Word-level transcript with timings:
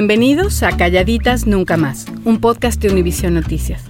Bienvenidos 0.00 0.62
a 0.62 0.74
Calladitas 0.74 1.46
Nunca 1.46 1.76
Más, 1.76 2.06
un 2.24 2.40
podcast 2.40 2.80
de 2.80 2.88
Univisión 2.88 3.34
Noticias. 3.34 3.82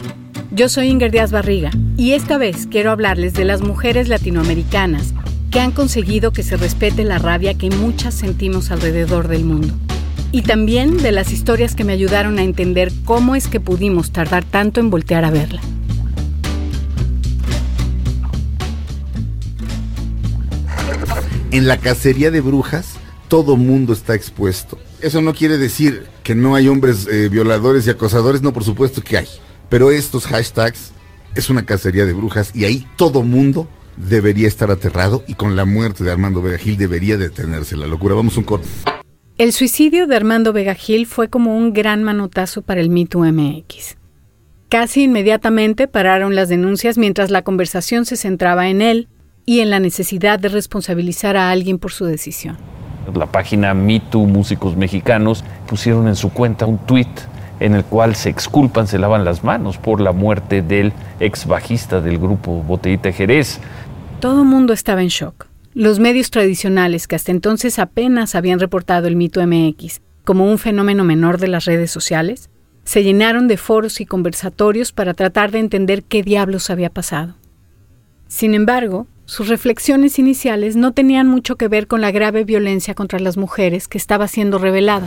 Yo 0.50 0.68
soy 0.68 0.88
Inger 0.88 1.12
Díaz 1.12 1.30
Barriga 1.30 1.70
y 1.96 2.14
esta 2.14 2.36
vez 2.36 2.66
quiero 2.68 2.90
hablarles 2.90 3.32
de 3.34 3.44
las 3.44 3.60
mujeres 3.60 4.08
latinoamericanas 4.08 5.14
que 5.52 5.60
han 5.60 5.70
conseguido 5.70 6.32
que 6.32 6.42
se 6.42 6.56
respete 6.56 7.04
la 7.04 7.18
rabia 7.18 7.54
que 7.54 7.70
muchas 7.70 8.12
sentimos 8.12 8.72
alrededor 8.72 9.28
del 9.28 9.44
mundo. 9.44 9.72
Y 10.32 10.42
también 10.42 10.96
de 10.96 11.12
las 11.12 11.30
historias 11.30 11.76
que 11.76 11.84
me 11.84 11.92
ayudaron 11.92 12.40
a 12.40 12.42
entender 12.42 12.90
cómo 13.04 13.36
es 13.36 13.46
que 13.46 13.60
pudimos 13.60 14.10
tardar 14.10 14.42
tanto 14.42 14.80
en 14.80 14.90
voltear 14.90 15.24
a 15.24 15.30
verla. 15.30 15.60
En 21.52 21.68
la 21.68 21.76
cacería 21.76 22.32
de 22.32 22.40
brujas, 22.40 22.99
todo 23.30 23.56
mundo 23.56 23.92
está 23.92 24.14
expuesto. 24.14 24.76
Eso 25.00 25.22
no 25.22 25.32
quiere 25.32 25.56
decir 25.56 26.02
que 26.24 26.34
no 26.34 26.56
hay 26.56 26.66
hombres 26.66 27.06
eh, 27.06 27.28
violadores 27.30 27.86
y 27.86 27.90
acosadores, 27.90 28.42
no, 28.42 28.52
por 28.52 28.64
supuesto 28.64 29.02
que 29.02 29.16
hay. 29.16 29.28
Pero 29.70 29.92
estos 29.92 30.26
hashtags 30.26 30.90
es 31.36 31.48
una 31.48 31.64
cacería 31.64 32.04
de 32.04 32.12
brujas 32.12 32.50
y 32.54 32.64
ahí 32.64 32.86
todo 32.96 33.22
mundo 33.22 33.68
debería 33.96 34.48
estar 34.48 34.70
aterrado 34.72 35.22
y 35.28 35.34
con 35.34 35.54
la 35.54 35.64
muerte 35.64 36.02
de 36.02 36.10
Armando 36.10 36.42
Vega 36.42 36.58
Gil 36.58 36.76
debería 36.76 37.16
detenerse 37.16 37.76
la 37.76 37.86
locura. 37.86 38.16
Vamos 38.16 38.36
un 38.36 38.42
corte. 38.42 38.66
El 39.38 39.52
suicidio 39.52 40.08
de 40.08 40.16
Armando 40.16 40.52
Vega 40.52 40.74
Gil 40.74 41.06
fue 41.06 41.28
como 41.28 41.56
un 41.56 41.72
gran 41.72 42.02
manotazo 42.02 42.62
para 42.62 42.80
el 42.80 42.90
MeToo 42.90 43.24
MX. 43.24 43.96
Casi 44.68 45.04
inmediatamente 45.04 45.86
pararon 45.86 46.34
las 46.34 46.48
denuncias 46.48 46.98
mientras 46.98 47.30
la 47.30 47.42
conversación 47.42 48.06
se 48.06 48.16
centraba 48.16 48.68
en 48.68 48.82
él 48.82 49.08
y 49.46 49.60
en 49.60 49.70
la 49.70 49.78
necesidad 49.78 50.40
de 50.40 50.48
responsabilizar 50.48 51.36
a 51.36 51.50
alguien 51.50 51.78
por 51.78 51.92
su 51.92 52.06
decisión. 52.06 52.58
La 53.14 53.26
página 53.26 53.74
MeToo 53.74 54.26
Músicos 54.26 54.76
Mexicanos 54.76 55.44
pusieron 55.66 56.08
en 56.08 56.16
su 56.16 56.30
cuenta 56.30 56.66
un 56.66 56.78
tuit 56.78 57.08
en 57.60 57.74
el 57.74 57.84
cual 57.84 58.14
se 58.16 58.30
exculpan, 58.30 58.86
se 58.86 58.98
lavan 58.98 59.24
las 59.24 59.44
manos 59.44 59.76
por 59.78 60.00
la 60.00 60.12
muerte 60.12 60.62
del 60.62 60.92
ex 61.20 61.46
bajista 61.46 62.00
del 62.00 62.18
grupo 62.18 62.62
Botellita 62.62 63.12
Jerez. 63.12 63.60
Todo 64.20 64.42
el 64.42 64.48
mundo 64.48 64.72
estaba 64.72 65.02
en 65.02 65.08
shock. 65.08 65.46
Los 65.74 66.00
medios 66.00 66.30
tradicionales, 66.30 67.06
que 67.06 67.16
hasta 67.16 67.30
entonces 67.30 67.78
apenas 67.78 68.34
habían 68.34 68.58
reportado 68.58 69.06
el 69.06 69.16
mito 69.16 69.46
MX 69.46 70.00
como 70.24 70.50
un 70.50 70.58
fenómeno 70.58 71.04
menor 71.04 71.38
de 71.38 71.48
las 71.48 71.64
redes 71.64 71.90
sociales, 71.90 72.50
se 72.84 73.04
llenaron 73.04 73.46
de 73.46 73.56
foros 73.56 74.00
y 74.00 74.06
conversatorios 74.06 74.92
para 74.92 75.14
tratar 75.14 75.50
de 75.50 75.60
entender 75.60 76.02
qué 76.02 76.22
diablos 76.22 76.70
había 76.70 76.90
pasado. 76.90 77.34
Sin 78.26 78.54
embargo, 78.54 79.06
sus 79.30 79.46
reflexiones 79.46 80.18
iniciales 80.18 80.74
no 80.74 80.90
tenían 80.90 81.28
mucho 81.28 81.54
que 81.54 81.68
ver 81.68 81.86
con 81.86 82.00
la 82.00 82.10
grave 82.10 82.42
violencia 82.42 82.94
contra 82.96 83.20
las 83.20 83.36
mujeres 83.36 83.86
que 83.86 83.96
estaba 83.96 84.26
siendo 84.26 84.58
revelada. 84.58 85.06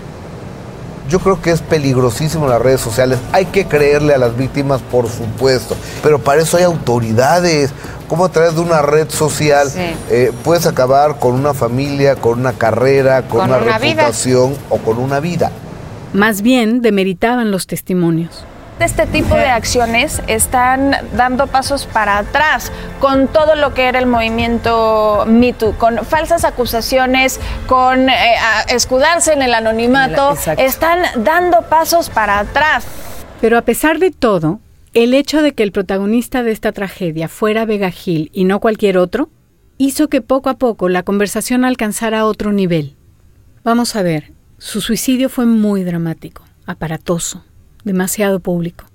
Yo 1.09 1.19
creo 1.19 1.41
que 1.41 1.51
es 1.51 1.59
peligrosísimo 1.61 2.47
las 2.47 2.61
redes 2.61 2.79
sociales. 2.79 3.19
Hay 3.33 3.47
que 3.47 3.65
creerle 3.65 4.13
a 4.13 4.17
las 4.17 4.37
víctimas, 4.37 4.79
por 4.81 5.09
supuesto. 5.09 5.75
Pero 6.01 6.19
para 6.19 6.41
eso 6.41 6.55
hay 6.55 6.63
autoridades. 6.63 7.71
¿Cómo 8.07 8.23
a 8.23 8.29
través 8.31 8.55
de 8.55 8.61
una 8.61 8.81
red 8.81 9.09
social 9.09 9.69
Sí. 9.69 9.79
eh, 10.09 10.31
puedes 10.45 10.65
acabar 10.67 11.19
con 11.19 11.33
una 11.33 11.53
familia, 11.53 12.15
con 12.15 12.39
una 12.39 12.53
carrera, 12.53 13.23
con, 13.23 13.41
Con 13.41 13.49
una, 13.49 13.57
una 13.57 13.77
vida. 13.77 14.03
reputación 14.03 14.55
o 14.69 14.77
con 14.77 14.99
una 14.99 15.19
vida? 15.19 15.51
Más 16.13 16.41
bien 16.41 16.81
demeritaban 16.81 17.51
los 17.51 17.67
testimonios. 17.67 18.45
Este 18.79 19.05
tipo 19.05 19.35
de 19.35 19.47
acciones 19.47 20.21
están 20.27 20.95
dando 21.15 21.47
pasos 21.47 21.85
para 21.85 22.17
atrás 22.17 22.71
con 22.99 23.27
todo 23.27 23.55
lo 23.55 23.73
que 23.73 23.83
era 23.83 23.99
el 23.99 24.07
movimiento 24.07 25.25
Me 25.27 25.53
Too, 25.53 25.77
con 25.77 25.99
falsas 25.99 26.43
acusaciones, 26.43 27.39
con 27.67 28.09
eh, 28.09 28.35
escudarse 28.69 29.33
en 29.33 29.41
el 29.41 29.53
anonimato, 29.53 30.31
Exacto. 30.31 30.61
están 30.61 30.99
dando 31.23 31.61
pasos 31.69 32.09
para 32.09 32.39
atrás. 32.39 32.85
Pero 33.39 33.57
a 33.57 33.61
pesar 33.61 33.99
de 33.99 34.11
todo, 34.11 34.59
el 34.93 35.13
hecho 35.13 35.41
de 35.41 35.53
que 35.53 35.63
el 35.63 35.71
protagonista 35.71 36.43
de 36.43 36.51
esta 36.51 36.71
tragedia 36.71 37.27
fuera 37.27 37.65
Vega 37.65 37.91
Gil 37.91 38.31
y 38.33 38.43
no 38.43 38.59
cualquier 38.59 38.97
otro, 38.97 39.29
hizo 39.77 40.07
que 40.07 40.21
poco 40.21 40.49
a 40.49 40.57
poco 40.57 40.89
la 40.89 41.03
conversación 41.03 41.63
alcanzara 41.63 42.25
otro 42.25 42.51
nivel. 42.51 42.95
Vamos 43.63 43.95
a 43.95 44.01
ver, 44.01 44.33
su 44.57 44.81
suicidio 44.81 45.29
fue 45.29 45.45
muy 45.45 45.83
dramático, 45.83 46.43
aparatoso, 46.65 47.43
demasiado 47.83 48.39
público. 48.39 48.85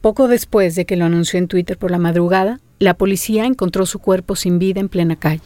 Poco 0.00 0.28
después 0.28 0.74
de 0.74 0.86
que 0.86 0.96
lo 0.96 1.04
anunció 1.04 1.38
en 1.38 1.48
Twitter 1.48 1.76
por 1.76 1.90
la 1.90 1.98
madrugada, 1.98 2.60
la 2.78 2.94
policía 2.94 3.44
encontró 3.44 3.86
su 3.86 3.98
cuerpo 3.98 4.36
sin 4.36 4.58
vida 4.58 4.80
en 4.80 4.88
plena 4.88 5.16
calle. 5.16 5.42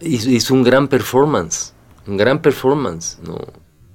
Hizo, 0.00 0.54
un 0.54 0.62
gran 0.62 0.88
performance, 0.88 1.74
un 2.06 2.16
gran 2.16 2.40
performance, 2.40 3.18
¿no? 3.24 3.38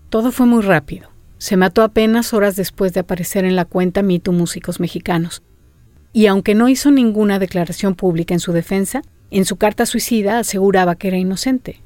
Todo 0.10 0.32
fue 0.32 0.46
muy 0.46 0.62
rápido. 0.62 1.10
Se 1.38 1.58
mató 1.58 1.84
apenas 1.84 2.34
horas 2.34 2.56
después 2.56 2.94
de 2.94 3.02
aparecer 3.02 3.46
en 3.46 3.56
la 3.56 3.66
cuenta 3.66 4.02
Mito 4.02 4.32
Músicos 4.32 4.80
Mexicanos. 4.80 5.44
Y 6.14 6.28
aunque 6.28 6.56
no 6.56 6.70
hizo 6.70 6.92
ninguna 6.92 7.40
declaración 7.40 7.96
pública 7.96 8.34
en 8.34 8.40
su 8.40 8.54
defensa, 8.54 9.02
en 9.30 9.46
su 9.46 9.58
carta 9.58 9.86
suicida 9.86 10.40
aseguraba 10.40 10.96
que 10.96 11.10
era 11.10 11.18
inocente. 11.18 11.82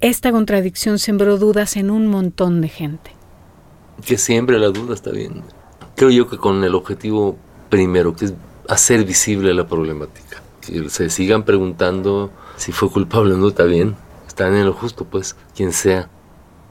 Esta 0.00 0.30
contradicción 0.30 0.98
sembró 0.98 1.38
dudas 1.38 1.76
en 1.76 1.90
un 1.90 2.06
montón 2.06 2.60
de 2.60 2.68
gente. 2.68 3.12
Que 4.04 4.18
siempre 4.18 4.58
la 4.58 4.68
duda 4.68 4.94
está 4.94 5.10
bien. 5.10 5.42
Creo 5.96 6.10
yo 6.10 6.28
que 6.28 6.36
con 6.36 6.62
el 6.62 6.74
objetivo 6.74 7.36
primero, 7.70 8.14
que 8.14 8.26
es 8.26 8.34
hacer 8.68 9.04
visible 9.04 9.54
la 9.54 9.66
problemática. 9.66 10.42
Que 10.60 10.88
se 10.90 11.08
sigan 11.10 11.42
preguntando 11.44 12.30
si 12.56 12.70
fue 12.70 12.90
culpable 12.90 13.34
o 13.34 13.38
no, 13.38 13.48
está 13.48 13.64
bien. 13.64 13.96
Están 14.28 14.54
en 14.54 14.66
lo 14.66 14.74
justo, 14.74 15.06
pues, 15.06 15.36
quien 15.54 15.72
sea. 15.72 16.10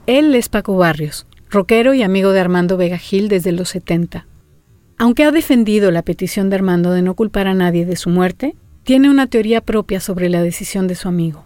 Él 0.06 0.34
es 0.36 0.48
Paco 0.48 0.76
Barrios, 0.76 1.26
rockero 1.50 1.92
y 1.92 2.04
amigo 2.04 2.30
de 2.30 2.38
Armando 2.38 2.76
Vega 2.76 2.98
Gil 2.98 3.28
desde 3.28 3.50
los 3.50 3.70
70. 3.70 4.26
Aunque 4.98 5.24
ha 5.24 5.32
defendido 5.32 5.90
la 5.90 6.02
petición 6.02 6.48
de 6.48 6.56
Armando 6.56 6.92
de 6.92 7.02
no 7.02 7.14
culpar 7.14 7.48
a 7.48 7.54
nadie 7.54 7.84
de 7.84 7.96
su 7.96 8.08
muerte, 8.08 8.54
tiene 8.84 9.10
una 9.10 9.26
teoría 9.26 9.60
propia 9.60 9.98
sobre 9.98 10.28
la 10.28 10.40
decisión 10.40 10.86
de 10.86 10.94
su 10.94 11.08
amigo. 11.08 11.44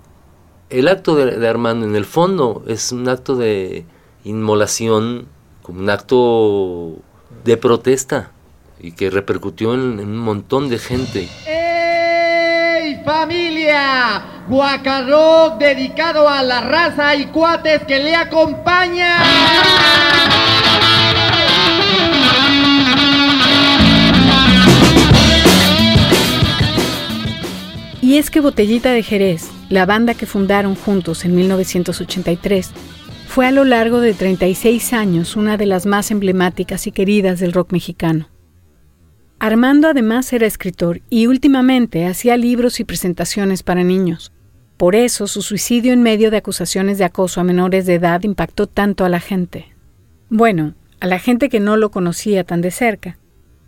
El 0.69 0.87
acto 0.87 1.17
de, 1.17 1.39
de 1.39 1.49
Armando, 1.49 1.87
en 1.87 1.97
el 1.97 2.05
fondo, 2.05 2.63
es 2.69 2.93
un 2.93 3.09
acto 3.09 3.37
de 3.37 3.87
inmolación, 4.25 5.27
como 5.63 5.81
un 5.81 5.89
acto 5.89 6.99
de 7.45 7.57
protesta 7.57 8.31
y 8.79 8.93
que 8.93 9.11
repercutió 9.11 9.75
en, 9.75 10.01
en 10.01 10.09
un 10.09 10.19
montón 10.19 10.69
de 10.69 10.79
gente. 10.79 11.29
¡Ey, 11.47 13.03
familia. 13.05 14.23
Guacarrock 14.49 15.59
dedicado 15.59 16.29
a 16.29 16.43
la 16.43 16.61
raza 16.61 17.15
y 17.15 17.27
cuates 17.27 17.85
que 17.85 17.99
le 17.99 18.17
acompañan. 18.17 19.23
Y 28.03 28.19
es 28.19 28.29
que 28.29 28.41
Botellita 28.41 28.91
de 28.91 29.05
Jerez, 29.05 29.51
la 29.69 29.87
banda 29.87 30.15
que 30.15 30.27
fundaron 30.27 30.75
juntos 30.75 31.25
en 31.25 31.37
1983, 31.37 32.71
fue 33.31 33.47
a 33.47 33.53
lo 33.53 33.65
largo 33.65 34.01
de 34.01 34.13
36 34.13 34.93
años 34.93 35.37
una 35.37 35.57
de 35.57 35.65
las 35.65 35.87
más 35.87 36.11
emblemáticas 36.11 36.89
y 36.89 36.91
queridas 36.91 37.39
del 37.39 37.53
rock 37.53 37.71
mexicano. 37.71 38.29
Armando 39.39 39.87
además 39.87 40.33
era 40.33 40.49
escritor 40.49 41.01
y 41.11 41.29
últimamente 41.29 42.07
hacía 42.07 42.37
libros 42.37 42.81
y 42.81 42.85
presentaciones 42.85 43.63
para 43.63 43.85
niños. 43.85 44.33
Por 44.77 44.97
eso 44.97 45.29
su 45.29 45.43
suicidio 45.43 45.93
en 45.93 46.03
medio 46.03 46.33
de 46.33 46.39
acusaciones 46.39 46.99
de 46.99 47.05
acoso 47.05 47.41
a 47.41 47.45
menores 47.45 47.87
de 47.87 47.95
edad 47.95 48.21
impactó 48.25 48.67
tanto 48.67 49.05
a 49.05 49.09
la 49.09 49.21
gente. 49.21 49.69
Bueno, 50.29 50.75
a 50.99 51.07
la 51.07 51.21
gente 51.21 51.49
que 51.49 51.61
no 51.61 51.77
lo 51.77 51.93
conocía 51.93 52.43
tan 52.43 52.63
de 52.63 52.73
cerca, 52.73 53.17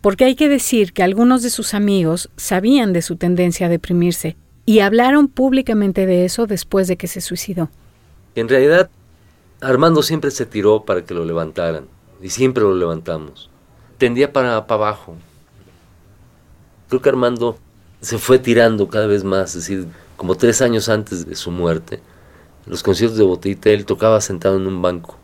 porque 0.01 0.25
hay 0.25 0.35
que 0.35 0.49
decir 0.49 0.91
que 0.91 1.03
algunos 1.03 1.41
de 1.41 1.49
sus 1.49 1.73
amigos 1.73 2.29
sabían 2.35 2.91
de 2.91 3.01
su 3.01 3.15
tendencia 3.15 3.67
a 3.67 3.69
deprimirse 3.69 4.35
y 4.65 4.79
hablaron 4.79 5.29
públicamente 5.29 6.05
de 6.05 6.25
eso 6.25 6.47
después 6.47 6.89
de 6.89 6.97
que 6.97 7.07
se 7.07 7.21
suicidó. 7.21 7.69
En 8.35 8.49
realidad, 8.49 8.89
Armando 9.63 10.03
siempre 10.03 10.29
se 10.29 10.45
tiró 10.45 10.83
para 10.83 11.05
que 11.05 11.13
lo 11.13 11.23
levantaran 11.23 11.85
y 12.21 12.29
siempre 12.29 12.63
lo 12.63 12.75
levantamos. 12.75 13.49
Tendía 13.97 14.33
para, 14.33 14.57
abajo. 14.57 15.15
Creo 16.89 17.01
que 17.01 17.09
Armando 17.09 17.57
se 18.01 18.17
fue 18.17 18.39
tirando 18.39 18.89
cada 18.89 19.07
vez 19.07 19.23
más, 19.23 19.55
es 19.55 19.67
decir, 19.67 19.87
como 20.17 20.35
tres 20.35 20.61
años 20.61 20.89
antes 20.89 21.25
de 21.25 21.35
su 21.35 21.49
muerte, 21.49 22.01
los 22.65 22.83
conciertos 22.83 23.17
de 23.17 23.23
Botellita 23.23 23.69
él 23.69 23.85
tocaba 23.85 24.19
sentado 24.19 24.57
en 24.57 24.67
un 24.67 24.81
banco. 24.81 25.17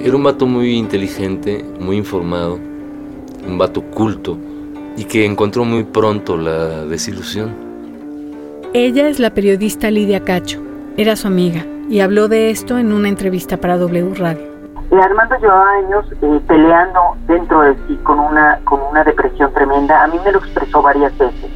Era 0.00 0.16
un 0.16 0.24
vato 0.24 0.46
muy 0.46 0.72
inteligente, 0.72 1.64
muy 1.78 1.96
informado, 1.96 2.58
un 3.46 3.58
vato 3.58 3.80
culto 3.82 4.36
y 4.96 5.04
que 5.04 5.24
encontró 5.24 5.64
muy 5.64 5.84
pronto 5.84 6.36
la 6.36 6.84
desilusión. 6.84 7.54
Ella 8.74 9.08
es 9.08 9.20
la 9.20 9.32
periodista 9.32 9.88
Lidia 9.90 10.24
Cacho, 10.24 10.60
era 10.96 11.14
su 11.14 11.28
amiga 11.28 11.64
y 11.88 12.00
habló 12.00 12.28
de 12.28 12.50
esto 12.50 12.78
en 12.78 12.92
una 12.92 13.08
entrevista 13.08 13.56
para 13.56 13.78
W 13.78 14.14
Radio. 14.14 14.58
Armando 14.90 15.36
llevaba 15.38 15.70
años 15.72 16.06
eh, 16.22 16.40
peleando 16.46 17.00
dentro 17.26 17.60
de 17.60 17.74
sí 17.86 17.96
con 18.02 18.18
una, 18.18 18.58
con 18.64 18.80
una 18.90 19.04
depresión 19.04 19.52
tremenda. 19.52 20.02
A 20.02 20.06
mí 20.08 20.16
me 20.24 20.32
lo 20.32 20.38
expresó 20.38 20.82
varias 20.82 21.16
veces. 21.18 21.50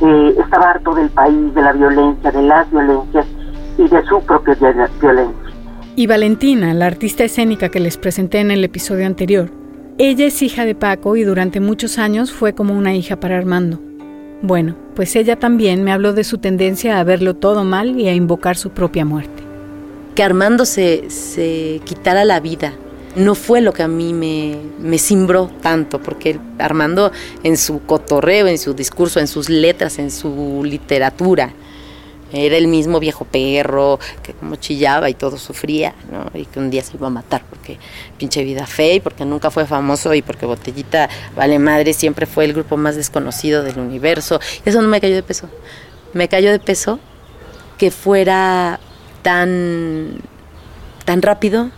Eh, 0.00 0.34
estaba 0.38 0.70
harto 0.70 0.94
del 0.94 1.08
país, 1.10 1.54
de 1.54 1.62
la 1.62 1.72
violencia, 1.72 2.30
de 2.30 2.42
las 2.42 2.70
violencias 2.70 3.26
y 3.78 3.88
de 3.88 4.04
su 4.06 4.20
propia 4.22 4.54
violencia. 4.54 5.52
Y 5.94 6.06
Valentina, 6.06 6.74
la 6.74 6.86
artista 6.86 7.24
escénica 7.24 7.68
que 7.68 7.80
les 7.80 7.96
presenté 7.96 8.40
en 8.40 8.50
el 8.50 8.64
episodio 8.64 9.06
anterior, 9.06 9.50
ella 9.98 10.26
es 10.26 10.42
hija 10.42 10.64
de 10.64 10.74
Paco 10.74 11.16
y 11.16 11.22
durante 11.22 11.60
muchos 11.60 11.98
años 11.98 12.32
fue 12.32 12.54
como 12.54 12.74
una 12.74 12.94
hija 12.94 13.16
para 13.16 13.36
Armando. 13.36 13.78
Bueno, 14.40 14.74
pues 14.96 15.14
ella 15.14 15.38
también 15.38 15.84
me 15.84 15.92
habló 15.92 16.14
de 16.14 16.24
su 16.24 16.38
tendencia 16.38 16.98
a 16.98 17.04
verlo 17.04 17.34
todo 17.34 17.62
mal 17.62 18.00
y 18.00 18.08
a 18.08 18.14
invocar 18.14 18.56
su 18.56 18.70
propia 18.70 19.04
muerte. 19.04 19.41
Que 20.14 20.22
Armando 20.22 20.64
se, 20.64 21.10
se 21.10 21.80
quitara 21.84 22.24
la 22.24 22.40
vida 22.40 22.74
no 23.14 23.34
fue 23.34 23.60
lo 23.60 23.72
que 23.72 23.82
a 23.82 23.88
mí 23.88 24.14
me, 24.14 24.56
me 24.78 24.98
cimbró 24.98 25.50
tanto, 25.60 26.00
porque 26.00 26.38
Armando 26.58 27.12
en 27.42 27.56
su 27.56 27.84
cotorreo, 27.84 28.46
en 28.46 28.58
su 28.58 28.74
discurso, 28.74 29.20
en 29.20 29.28
sus 29.28 29.48
letras, 29.50 29.98
en 29.98 30.10
su 30.10 30.62
literatura, 30.64 31.52
era 32.32 32.56
el 32.56 32.66
mismo 32.66 32.98
viejo 32.98 33.26
perro 33.26 33.98
que 34.22 34.32
como 34.32 34.56
chillaba 34.56 35.10
y 35.10 35.14
todo 35.14 35.36
sufría, 35.36 35.94
¿no? 36.10 36.30
Y 36.38 36.46
que 36.46 36.58
un 36.58 36.70
día 36.70 36.82
se 36.82 36.96
iba 36.96 37.08
a 37.08 37.10
matar 37.10 37.44
porque 37.48 37.78
pinche 38.16 38.42
vida 38.42 38.66
fe 38.66 38.94
y 38.94 39.00
porque 39.00 39.26
nunca 39.26 39.50
fue 39.50 39.66
famoso 39.66 40.14
y 40.14 40.22
porque 40.22 40.46
Botellita 40.46 41.10
Vale 41.36 41.58
Madre 41.58 41.92
siempre 41.92 42.24
fue 42.24 42.46
el 42.46 42.54
grupo 42.54 42.78
más 42.78 42.96
desconocido 42.96 43.62
del 43.62 43.78
universo. 43.78 44.40
Eso 44.64 44.80
no 44.80 44.88
me 44.88 45.00
cayó 45.00 45.14
de 45.14 45.22
peso. 45.22 45.50
Me 46.14 46.28
cayó 46.28 46.50
de 46.50 46.58
peso 46.58 46.98
que 47.76 47.90
fuera 47.90 48.80
tan, 49.22 50.16
tan 51.04 51.22
rápido. 51.22 51.70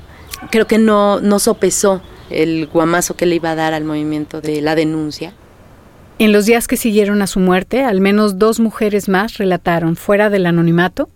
Creo 0.51 0.67
que 0.67 0.79
no, 0.79 1.21
no 1.21 1.39
sopesó 1.39 2.03
el 2.31 2.67
guamazo 2.67 3.15
que 3.15 3.27
le 3.27 3.37
iba 3.37 3.51
a 3.51 3.55
dar 3.55 3.75
al 3.75 3.85
movimiento 3.85 4.41
de 4.41 4.61
la 4.61 4.75
denuncia 4.75 5.35
en 6.19 6.33
los 6.33 6.47
días 6.47 6.69
que 6.69 6.77
siguieron 6.77 7.23
a 7.23 7.27
su 7.27 7.41
muerte, 7.41 7.83
al 7.83 8.01
menos 8.01 8.39
dos 8.39 8.61
mujeres 8.61 9.09
más 9.09 9.37
relataron, 9.37 9.97
fuera 9.97 10.31
del 10.31 10.47
anonimato, 10.47 11.09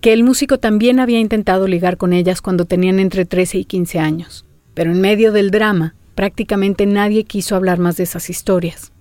que 0.00 0.14
el 0.14 0.24
músico 0.24 0.58
también 0.58 1.00
había 1.00 1.20
intentado 1.20 1.68
ligar 1.68 1.98
con 1.98 2.14
ellas 2.14 2.40
cuando 2.40 2.64
tenían 2.64 2.98
entre 2.98 3.26
13 3.26 3.58
y 3.58 3.64
15 3.66 3.98
años. 3.98 4.46
Pero 4.72 4.90
en 4.90 5.02
medio 5.02 5.32
del 5.32 5.50
drama, 5.50 5.94
prácticamente 6.14 6.86
nadie 6.86 7.24
quiso 7.24 7.56
hablar 7.56 7.78
más 7.78 7.98
de 7.98 8.04
esas 8.04 8.30
historias. 8.30 8.92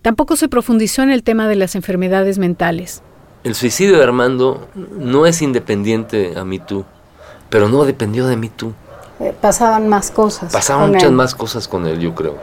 Tampoco 0.00 0.36
se 0.36 0.48
profundizó 0.48 1.02
en 1.02 1.10
el 1.10 1.22
tema 1.22 1.46
de 1.46 1.56
las 1.56 1.74
enfermedades 1.74 2.38
mentales. 2.38 3.02
El 3.46 3.54
suicidio 3.54 3.98
de 3.98 4.02
Armando 4.02 4.66
no 4.74 5.24
es 5.24 5.40
independiente 5.40 6.36
a 6.36 6.44
MeToo, 6.44 6.84
pero 7.48 7.68
no 7.68 7.84
dependió 7.84 8.26
de 8.26 8.36
MeToo. 8.36 8.72
Eh, 9.20 9.32
pasaban 9.40 9.88
más 9.88 10.10
cosas. 10.10 10.52
Pasaban 10.52 10.90
muchas 10.90 11.12
más 11.12 11.32
cosas 11.36 11.68
con 11.68 11.86
él, 11.86 12.00
yo 12.00 12.12
creo. 12.12 12.36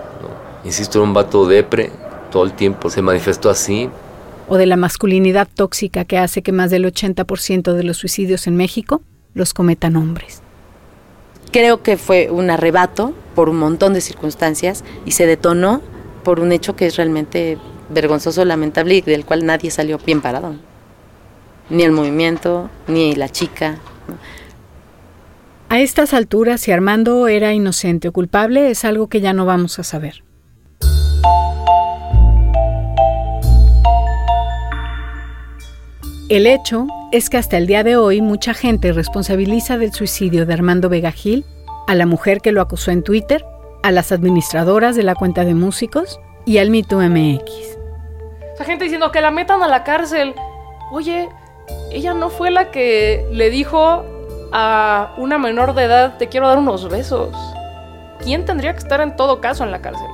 Insisto, 0.64 1.00
era 1.00 1.06
un 1.06 1.14
vato 1.14 1.46
depre, 1.46 1.92
todo 2.32 2.46
el 2.46 2.54
tiempo 2.54 2.90
se 2.90 3.02
manifestó 3.02 3.50
así. 3.50 3.90
O 4.48 4.56
de 4.56 4.66
la 4.66 4.78
masculinidad 4.78 5.50
tóxica 5.54 6.06
que 6.06 6.18
hace 6.18 6.42
que 6.42 6.54
más 6.54 6.72
del 6.72 6.86
80% 6.86 7.74
de 7.74 7.84
los 7.84 7.98
suicidios 7.98 8.48
en 8.48 8.56
México 8.56 9.02
los 9.34 9.54
cometan 9.54 9.98
hombres. 9.98 10.42
Creo 11.52 11.84
que 11.84 11.98
fue 11.98 12.30
un 12.32 12.50
arrebato 12.50 13.14
por 13.36 13.50
un 13.50 13.58
montón 13.58 13.94
de 13.94 14.00
circunstancias 14.00 14.86
y 15.06 15.12
se 15.12 15.26
detonó 15.26 15.82
por 16.24 16.40
un 16.40 16.54
hecho 16.54 16.78
que 16.78 16.86
es 16.86 16.96
realmente 16.96 17.58
vergonzoso, 17.90 18.46
lamentable 18.46 18.96
y 18.96 19.02
del 19.02 19.26
cual 19.26 19.46
nadie 19.46 19.70
salió 19.70 19.98
bien 19.98 20.22
parado. 20.22 20.56
Ni 21.70 21.84
el 21.84 21.92
movimiento, 21.92 22.70
ni 22.88 23.16
la 23.16 23.30
chica. 23.30 23.78
A 25.70 25.80
estas 25.80 26.14
alturas, 26.14 26.62
si 26.62 26.72
Armando 26.72 27.28
era 27.28 27.54
inocente 27.54 28.10
o 28.10 28.12
culpable 28.12 28.70
es 28.70 28.86
algo 28.86 29.08
que 29.08 29.22
ya 29.22 29.34
no 29.34 29.46
vamos 29.46 29.80
a 29.80 29.84
saber. 29.84 30.24
El 36.30 36.48
hecho 36.48 36.88
es 37.12 37.30
que 37.30 37.38
hasta 37.38 37.58
el 37.58 37.68
día 37.68 37.84
de 37.84 37.98
hoy 37.98 38.22
mucha 38.22 38.54
gente 38.54 38.92
responsabiliza 38.92 39.78
del 39.78 39.94
suicidio 39.94 40.46
de 40.46 40.54
Armando 40.54 40.90
Vega 40.90 41.12
Gil 41.12 41.46
a 41.88 41.96
la 41.96 42.06
mujer 42.06 42.42
que 42.42 42.52
lo 42.52 42.62
acusó 42.62 42.92
en 42.92 43.04
Twitter, 43.04 43.46
a 43.84 43.92
las 43.92 44.12
administradoras 44.12 44.96
de 44.96 45.04
la 45.04 45.16
cuenta 45.16 45.44
de 45.44 45.54
músicos 45.54 46.20
y 46.46 46.58
al 46.58 46.70
Mito 46.70 47.00
MX. 47.00 47.44
Esa 48.56 48.64
gente 48.64 48.86
diciendo 48.86 49.12
que 49.12 49.22
la 49.22 49.32
metan 49.32 49.62
a 49.64 49.68
la 49.68 49.84
cárcel. 49.84 50.34
Oye, 50.92 51.30
ella 51.92 52.14
no 52.14 52.30
fue 52.30 52.52
la 52.52 52.72
que 52.72 53.28
le 53.32 53.50
dijo 53.50 54.04
a 54.52 55.14
una 55.18 55.38
menor 55.38 55.74
de 55.74 55.84
edad, 55.84 56.18
te 56.18 56.28
quiero 56.28 56.48
dar 56.48 56.58
unos 56.58 56.90
besos. 56.90 57.36
¿Quién 58.24 58.46
tendría 58.46 58.74
que 58.74 58.80
estar 58.80 59.02
en 59.02 59.16
todo 59.16 59.42
caso 59.42 59.64
en 59.64 59.72
la 59.72 59.82
cárcel? 59.82 60.08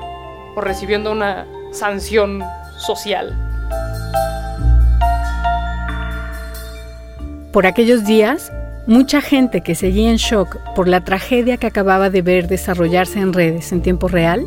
O 0.55 0.61
recibiendo 0.61 1.11
una 1.11 1.45
sanción 1.71 2.43
social. 2.77 3.37
Por 7.51 7.65
aquellos 7.65 8.05
días, 8.05 8.51
mucha 8.87 9.21
gente 9.21 9.61
que 9.61 9.75
seguía 9.75 10.09
en 10.09 10.17
shock 10.17 10.57
por 10.75 10.87
la 10.87 11.03
tragedia 11.03 11.57
que 11.57 11.67
acababa 11.67 12.09
de 12.09 12.21
ver 12.21 12.47
desarrollarse 12.47 13.19
en 13.19 13.33
redes 13.33 13.71
en 13.71 13.81
tiempo 13.81 14.07
real, 14.07 14.45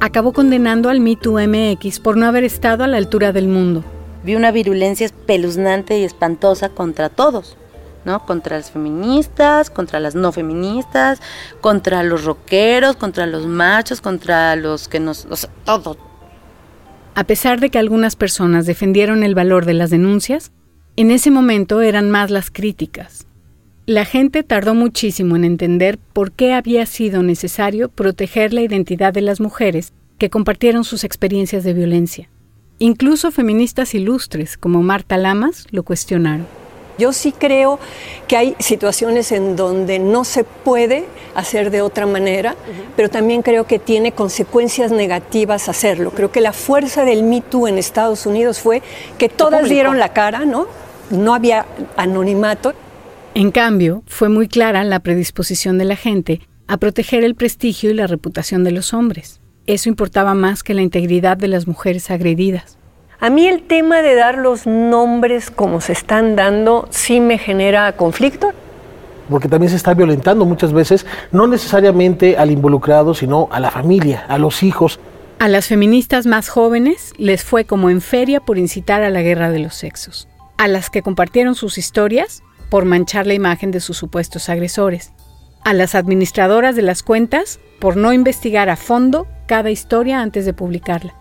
acabó 0.00 0.32
condenando 0.32 0.88
al 0.88 1.00
MeToo 1.00 1.38
MX 1.40 2.00
por 2.00 2.16
no 2.16 2.26
haber 2.26 2.44
estado 2.44 2.84
a 2.84 2.86
la 2.86 2.96
altura 2.96 3.32
del 3.32 3.48
mundo. 3.48 3.84
Vi 4.24 4.34
una 4.34 4.50
virulencia 4.50 5.06
espeluznante 5.06 5.98
y 5.98 6.04
espantosa 6.04 6.70
contra 6.70 7.08
todos. 7.08 7.56
¿no? 8.04 8.24
Contra 8.24 8.56
las 8.56 8.70
feministas, 8.70 9.70
contra 9.70 10.00
las 10.00 10.14
no 10.14 10.32
feministas, 10.32 11.20
contra 11.60 12.02
los 12.02 12.24
rockeros, 12.24 12.96
contra 12.96 13.26
los 13.26 13.46
machos, 13.46 14.00
contra 14.00 14.56
los 14.56 14.88
que 14.88 15.00
nos... 15.00 15.26
O 15.30 15.36
sea, 15.36 15.50
todo. 15.64 15.96
A 17.14 17.24
pesar 17.24 17.60
de 17.60 17.70
que 17.70 17.78
algunas 17.78 18.16
personas 18.16 18.64
defendieron 18.66 19.24
el 19.24 19.34
valor 19.34 19.66
de 19.66 19.74
las 19.74 19.90
denuncias, 19.90 20.52
en 20.96 21.10
ese 21.10 21.30
momento 21.30 21.82
eran 21.82 22.10
más 22.10 22.30
las 22.30 22.50
críticas. 22.50 23.26
La 23.86 24.04
gente 24.04 24.42
tardó 24.42 24.74
muchísimo 24.74 25.36
en 25.36 25.44
entender 25.44 25.98
por 25.98 26.32
qué 26.32 26.52
había 26.52 26.84
sido 26.86 27.22
necesario 27.22 27.88
proteger 27.88 28.52
la 28.52 28.60
identidad 28.60 29.12
de 29.12 29.22
las 29.22 29.40
mujeres 29.40 29.92
que 30.18 30.30
compartieron 30.30 30.84
sus 30.84 31.04
experiencias 31.04 31.64
de 31.64 31.72
violencia. 31.72 32.28
Incluso 32.78 33.30
feministas 33.30 33.94
ilustres 33.94 34.56
como 34.56 34.82
Marta 34.82 35.16
Lamas 35.16 35.66
lo 35.70 35.82
cuestionaron. 35.82 36.46
Yo 36.98 37.12
sí 37.12 37.32
creo 37.32 37.78
que 38.26 38.36
hay 38.36 38.56
situaciones 38.58 39.30
en 39.30 39.54
donde 39.54 40.00
no 40.00 40.24
se 40.24 40.42
puede 40.42 41.06
hacer 41.36 41.70
de 41.70 41.80
otra 41.80 42.06
manera, 42.06 42.56
pero 42.96 43.08
también 43.08 43.42
creo 43.42 43.66
que 43.66 43.78
tiene 43.78 44.10
consecuencias 44.10 44.90
negativas 44.90 45.68
hacerlo. 45.68 46.10
Creo 46.10 46.32
que 46.32 46.40
la 46.40 46.52
fuerza 46.52 47.04
del 47.04 47.22
Me 47.22 47.40
Too 47.40 47.68
en 47.68 47.78
Estados 47.78 48.26
Unidos 48.26 48.58
fue 48.58 48.82
que 49.16 49.28
todas 49.28 49.68
dieron 49.68 50.00
la 50.00 50.12
cara, 50.12 50.44
¿no? 50.44 50.66
No 51.10 51.34
había 51.34 51.66
anonimato. 51.96 52.74
En 53.34 53.52
cambio, 53.52 54.02
fue 54.06 54.28
muy 54.28 54.48
clara 54.48 54.82
la 54.82 54.98
predisposición 54.98 55.78
de 55.78 55.84
la 55.84 55.96
gente 55.96 56.40
a 56.66 56.78
proteger 56.78 57.22
el 57.22 57.36
prestigio 57.36 57.90
y 57.90 57.94
la 57.94 58.08
reputación 58.08 58.64
de 58.64 58.72
los 58.72 58.92
hombres. 58.92 59.40
Eso 59.68 59.90
importaba 59.90 60.32
más 60.32 60.62
que 60.62 60.72
la 60.72 60.80
integridad 60.80 61.36
de 61.36 61.46
las 61.46 61.66
mujeres 61.66 62.10
agredidas. 62.10 62.78
A 63.20 63.28
mí 63.28 63.46
el 63.46 63.64
tema 63.64 64.00
de 64.00 64.14
dar 64.14 64.38
los 64.38 64.66
nombres 64.66 65.50
como 65.50 65.82
se 65.82 65.92
están 65.92 66.36
dando 66.36 66.88
sí 66.88 67.20
me 67.20 67.36
genera 67.36 67.92
conflicto. 67.92 68.52
Porque 69.28 69.46
también 69.46 69.68
se 69.68 69.76
está 69.76 69.92
violentando 69.92 70.46
muchas 70.46 70.72
veces, 70.72 71.04
no 71.32 71.46
necesariamente 71.46 72.38
al 72.38 72.50
involucrado, 72.50 73.12
sino 73.12 73.50
a 73.52 73.60
la 73.60 73.70
familia, 73.70 74.24
a 74.26 74.38
los 74.38 74.62
hijos. 74.62 75.00
A 75.38 75.48
las 75.48 75.66
feministas 75.66 76.24
más 76.24 76.48
jóvenes 76.48 77.12
les 77.18 77.44
fue 77.44 77.66
como 77.66 77.90
en 77.90 78.00
feria 78.00 78.40
por 78.40 78.56
incitar 78.56 79.02
a 79.02 79.10
la 79.10 79.20
guerra 79.20 79.50
de 79.50 79.58
los 79.58 79.74
sexos. 79.74 80.28
A 80.56 80.66
las 80.66 80.88
que 80.88 81.02
compartieron 81.02 81.54
sus 81.54 81.76
historias 81.76 82.42
por 82.70 82.86
manchar 82.86 83.26
la 83.26 83.34
imagen 83.34 83.70
de 83.70 83.80
sus 83.80 83.98
supuestos 83.98 84.48
agresores. 84.48 85.12
A 85.64 85.74
las 85.74 85.94
administradoras 85.94 86.76
de 86.76 86.82
las 86.82 87.02
cuentas 87.02 87.60
por 87.78 87.96
no 87.96 88.12
investigar 88.12 88.68
a 88.68 88.76
fondo 88.76 89.26
cada 89.46 89.70
historia 89.70 90.20
antes 90.20 90.44
de 90.44 90.52
publicarla. 90.52 91.14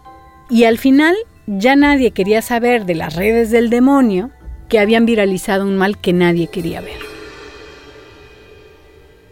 Y 0.49 0.63
al 0.63 0.77
final 0.77 1.15
ya 1.47 1.75
nadie 1.75 2.11
quería 2.11 2.41
saber 2.41 2.85
de 2.85 2.95
las 2.95 3.15
redes 3.15 3.51
del 3.51 3.69
demonio 3.69 4.31
que 4.69 4.79
habían 4.79 5.05
viralizado 5.05 5.65
un 5.65 5.77
mal 5.77 5.97
que 5.97 6.13
nadie 6.13 6.47
quería 6.47 6.81
ver. 6.81 6.99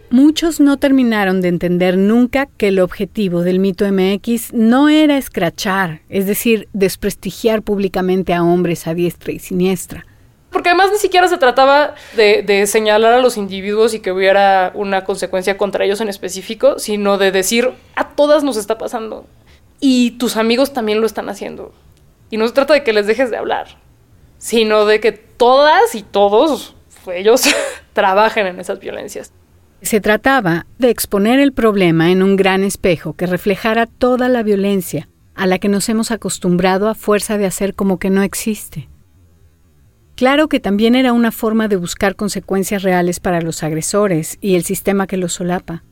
Muchos 0.08 0.60
no 0.60 0.76
terminaron 0.76 1.40
de 1.40 1.48
entender 1.48 1.98
nunca 1.98 2.46
que 2.56 2.68
el 2.68 2.78
objetivo 2.78 3.42
del 3.42 3.58
mito 3.58 3.84
MX 3.90 4.52
no 4.52 4.88
era 4.88 5.18
escrachar, 5.18 6.00
es 6.08 6.26
decir, 6.26 6.68
desprestigiar 6.72 7.62
públicamente 7.62 8.32
a 8.32 8.44
hombres 8.44 8.86
a 8.86 8.94
diestra 8.94 9.32
y 9.32 9.40
siniestra. 9.40 10.06
Porque 10.50 10.70
además 10.70 10.90
ni 10.92 10.98
siquiera 10.98 11.28
se 11.28 11.38
trataba 11.38 11.94
de, 12.14 12.66
señalar 12.66 13.12
a 13.12 13.20
los 13.20 13.36
individuos 13.36 13.94
y 13.94 14.00
que 14.00 14.12
hubiera 14.12 14.72
una 14.74 15.04
consecuencia 15.04 15.58
contra 15.58 15.84
ellos 15.84 16.00
en 16.00 16.08
específico, 16.08 16.78
sino 16.78 17.18
de 17.18 17.32
decir, 17.32 17.72
a 17.94 18.10
todas 18.10 18.44
nos 18.44 18.56
está 18.56 18.78
pasando. 18.78 19.26
Y 19.80 20.12
tus 20.12 20.36
amigos 20.36 20.72
también 20.72 21.00
lo 21.00 21.06
están 21.06 21.28
haciendo. 21.28 21.72
Y 22.30 22.38
no 22.38 22.46
se 22.46 22.54
trata 22.54 22.74
de 22.74 22.84
que 22.84 22.92
les 22.92 23.06
dejes 23.06 23.30
de 23.30 23.36
hablar, 23.36 23.78
sino 24.38 24.86
de 24.86 25.00
que 25.00 25.12
todas 25.12 25.94
y 25.94 26.02
todos 26.02 26.74
ellos 27.12 27.42
trabajen 27.92 28.46
en 28.46 28.60
esas 28.60 28.80
violencias. 28.80 29.32
Se 29.82 30.00
trataba 30.00 30.66
de 30.78 30.90
exponer 30.90 31.38
el 31.38 31.52
problema 31.52 32.10
en 32.10 32.22
un 32.22 32.36
gran 32.36 32.64
espejo 32.64 33.12
que 33.12 33.26
reflejara 33.26 33.86
toda 33.86 34.28
la 34.28 34.42
violencia 34.42 35.08
a 35.34 35.46
la 35.46 35.58
que 35.58 35.68
nos 35.68 35.88
hemos 35.88 36.10
acostumbrado 36.10 36.88
a 36.88 36.94
fuerza 36.94 37.36
de 37.36 37.46
hacer 37.46 37.74
como 37.74 37.98
que 37.98 38.10
no 38.10 38.22
existe. 38.22 38.88
Claro 40.16 40.48
que 40.48 40.60
también 40.60 40.94
era 40.94 41.12
una 41.12 41.30
forma 41.30 41.68
de 41.68 41.76
buscar 41.76 42.16
consecuencias 42.16 42.82
reales 42.82 43.20
para 43.20 43.42
los 43.42 43.62
agresores 43.62 44.38
y 44.40 44.54
el 44.54 44.64
sistema 44.64 45.06
que 45.06 45.18
los 45.18 45.34
solapa, 45.34 45.84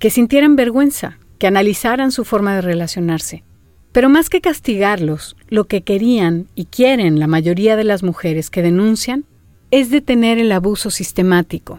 que 0.00 0.10
sintieran 0.10 0.56
vergüenza, 0.56 1.18
que 1.38 1.46
analizaran 1.46 2.10
su 2.10 2.24
forma 2.24 2.56
de 2.56 2.62
relacionarse, 2.62 3.44
pero 3.92 4.08
más 4.08 4.30
que 4.30 4.40
castigarlos, 4.40 5.36
lo 5.48 5.64
que 5.64 5.82
querían 5.82 6.48
y 6.56 6.64
quieren 6.64 7.20
la 7.20 7.28
mayoría 7.28 7.76
de 7.76 7.84
las 7.84 8.02
mujeres 8.02 8.50
que 8.50 8.62
denuncian 8.62 9.24
es 9.70 9.90
detener 9.90 10.38
el 10.38 10.50
abuso 10.50 10.90
sistemático. 10.90 11.78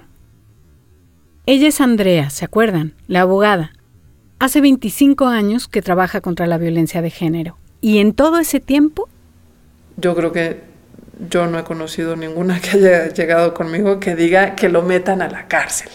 Ella 1.46 1.68
es 1.68 1.82
Andrea, 1.82 2.30
¿se 2.30 2.46
acuerdan? 2.46 2.94
La 3.08 3.22
abogada. 3.22 3.74
Hace 4.40 4.62
25 4.62 5.28
años 5.28 5.68
que 5.68 5.82
trabaja 5.82 6.22
contra 6.22 6.48
la 6.48 6.58
violencia 6.58 7.02
de 7.02 7.10
género. 7.10 7.58
Y 7.82 7.98
en 7.98 8.14
todo 8.14 8.40
ese 8.40 8.62
tiempo... 8.62 9.10
Yo 9.98 10.16
creo 10.16 10.32
que 10.32 10.69
yo 11.20 11.48
no 11.48 11.60
he 11.60 11.64
conocido 11.64 12.16
ninguna 12.16 12.60
que 12.60 12.72
haya 12.72 13.10
llegado 13.10 13.54
conmigo 13.54 14.00
que 14.00 14.16
diga 14.16 14.56
que 14.56 14.70
lo 14.70 14.82
metan 14.82 15.22
a 15.22 15.30
la 15.30 15.48
cárcel. 15.48 15.90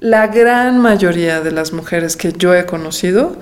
La 0.00 0.26
gran 0.26 0.80
mayoría 0.80 1.40
de 1.40 1.52
las 1.52 1.72
mujeres 1.72 2.16
que 2.16 2.32
yo 2.32 2.54
he 2.54 2.66
conocido 2.66 3.38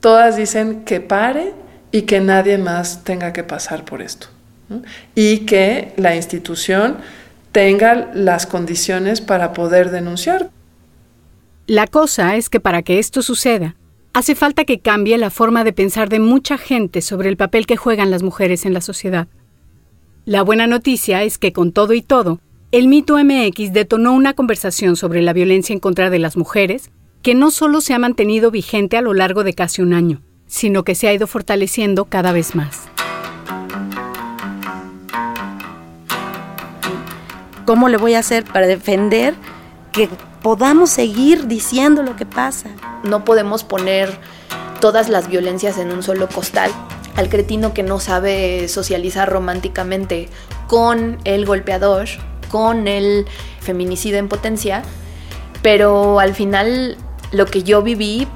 todas 0.00 0.36
dicen 0.36 0.84
que 0.84 1.00
pare 1.00 1.52
y 1.92 2.02
que 2.02 2.20
nadie 2.20 2.58
más 2.58 3.04
tenga 3.04 3.32
que 3.32 3.44
pasar 3.44 3.84
por 3.84 4.02
esto. 4.02 4.26
Y 5.14 5.46
que 5.46 5.92
la 5.96 6.16
institución 6.16 6.96
tenga 7.52 8.10
las 8.14 8.46
condiciones 8.46 9.20
para 9.20 9.52
poder 9.52 9.90
denunciar. 9.90 10.50
La 11.68 11.86
cosa 11.86 12.36
es 12.36 12.50
que 12.50 12.60
para 12.60 12.82
que 12.82 12.98
esto 12.98 13.22
suceda, 13.22 13.76
hace 14.12 14.34
falta 14.34 14.64
que 14.64 14.80
cambie 14.80 15.18
la 15.18 15.30
forma 15.30 15.62
de 15.62 15.72
pensar 15.72 16.08
de 16.08 16.18
mucha 16.18 16.58
gente 16.58 17.00
sobre 17.00 17.28
el 17.28 17.36
papel 17.36 17.66
que 17.66 17.76
juegan 17.76 18.10
las 18.10 18.22
mujeres 18.22 18.66
en 18.66 18.74
la 18.74 18.80
sociedad. 18.80 19.28
La 20.26 20.42
buena 20.42 20.66
noticia 20.66 21.22
es 21.22 21.38
que 21.38 21.52
con 21.52 21.70
todo 21.70 21.92
y 21.92 22.02
todo, 22.02 22.40
el 22.72 22.88
mito 22.88 23.16
MX 23.16 23.72
detonó 23.72 24.12
una 24.12 24.32
conversación 24.32 24.96
sobre 24.96 25.22
la 25.22 25.32
violencia 25.32 25.72
en 25.72 25.78
contra 25.78 26.10
de 26.10 26.18
las 26.18 26.36
mujeres 26.36 26.90
que 27.22 27.36
no 27.36 27.52
solo 27.52 27.80
se 27.80 27.94
ha 27.94 28.00
mantenido 28.00 28.50
vigente 28.50 28.96
a 28.96 29.02
lo 29.02 29.14
largo 29.14 29.44
de 29.44 29.54
casi 29.54 29.82
un 29.82 29.94
año, 29.94 30.22
sino 30.48 30.82
que 30.82 30.96
se 30.96 31.06
ha 31.06 31.14
ido 31.14 31.28
fortaleciendo 31.28 32.06
cada 32.06 32.32
vez 32.32 32.56
más. 32.56 32.88
¿Cómo 37.64 37.88
le 37.88 37.96
voy 37.96 38.14
a 38.14 38.18
hacer 38.18 38.42
para 38.42 38.66
defender 38.66 39.36
que 39.92 40.08
podamos 40.42 40.90
seguir 40.90 41.46
diciendo 41.46 42.02
lo 42.02 42.16
que 42.16 42.26
pasa? 42.26 42.70
No 43.04 43.24
podemos 43.24 43.62
poner 43.62 44.18
todas 44.80 45.08
las 45.08 45.28
violencias 45.28 45.78
en 45.78 45.92
un 45.92 46.02
solo 46.02 46.26
costal. 46.26 46.72
Al 47.16 47.28
cretino 47.28 47.72
que 47.72 47.82
no 47.82 47.98
sabe 47.98 48.68
socializar 48.68 49.30
románticamente 49.30 50.28
con 50.66 51.18
el 51.24 51.46
golpeador, 51.46 52.06
con 52.50 52.88
el 52.88 53.26
feminicida 53.60 54.18
en 54.18 54.28
potencia, 54.28 54.82
pero 55.62 56.20
al 56.20 56.34
final 56.34 56.96
lo 57.32 57.46
que 57.46 57.62
yo 57.62 57.82
viví, 57.82 58.28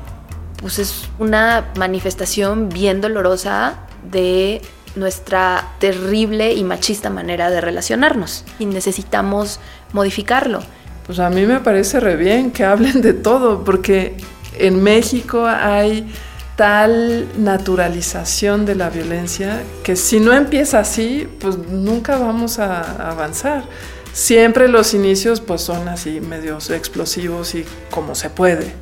pues 0.56 0.78
es 0.78 1.08
una 1.18 1.70
manifestación 1.76 2.68
bien 2.68 3.00
dolorosa 3.00 3.80
de 4.10 4.62
nuestra 4.96 5.68
terrible 5.78 6.52
y 6.54 6.64
machista 6.64 7.10
manera 7.10 7.50
de 7.50 7.60
relacionarnos 7.60 8.44
y 8.58 8.66
necesitamos 8.66 9.60
modificarlo. 9.92 10.60
Pues 11.06 11.18
a 11.18 11.30
mí 11.30 11.46
me 11.46 11.60
parece 11.60 12.00
re 12.00 12.16
bien 12.16 12.50
que 12.50 12.64
hablen 12.64 13.02
de 13.02 13.12
todo, 13.12 13.64
porque 13.64 14.16
en 14.58 14.82
México 14.82 15.46
hay 15.46 16.12
tal 16.60 17.26
naturalización 17.38 18.66
de 18.66 18.74
la 18.74 18.90
violencia 18.90 19.62
que 19.82 19.96
si 19.96 20.20
no 20.20 20.34
empieza 20.34 20.80
así, 20.80 21.26
pues 21.40 21.56
nunca 21.56 22.18
vamos 22.18 22.58
a 22.58 23.08
avanzar. 23.10 23.64
Siempre 24.12 24.68
los 24.68 24.92
inicios 24.92 25.40
pues 25.40 25.62
son 25.62 25.88
así 25.88 26.20
medios 26.20 26.68
explosivos 26.68 27.54
y 27.54 27.64
como 27.90 28.14
se 28.14 28.28
puede. 28.28 28.74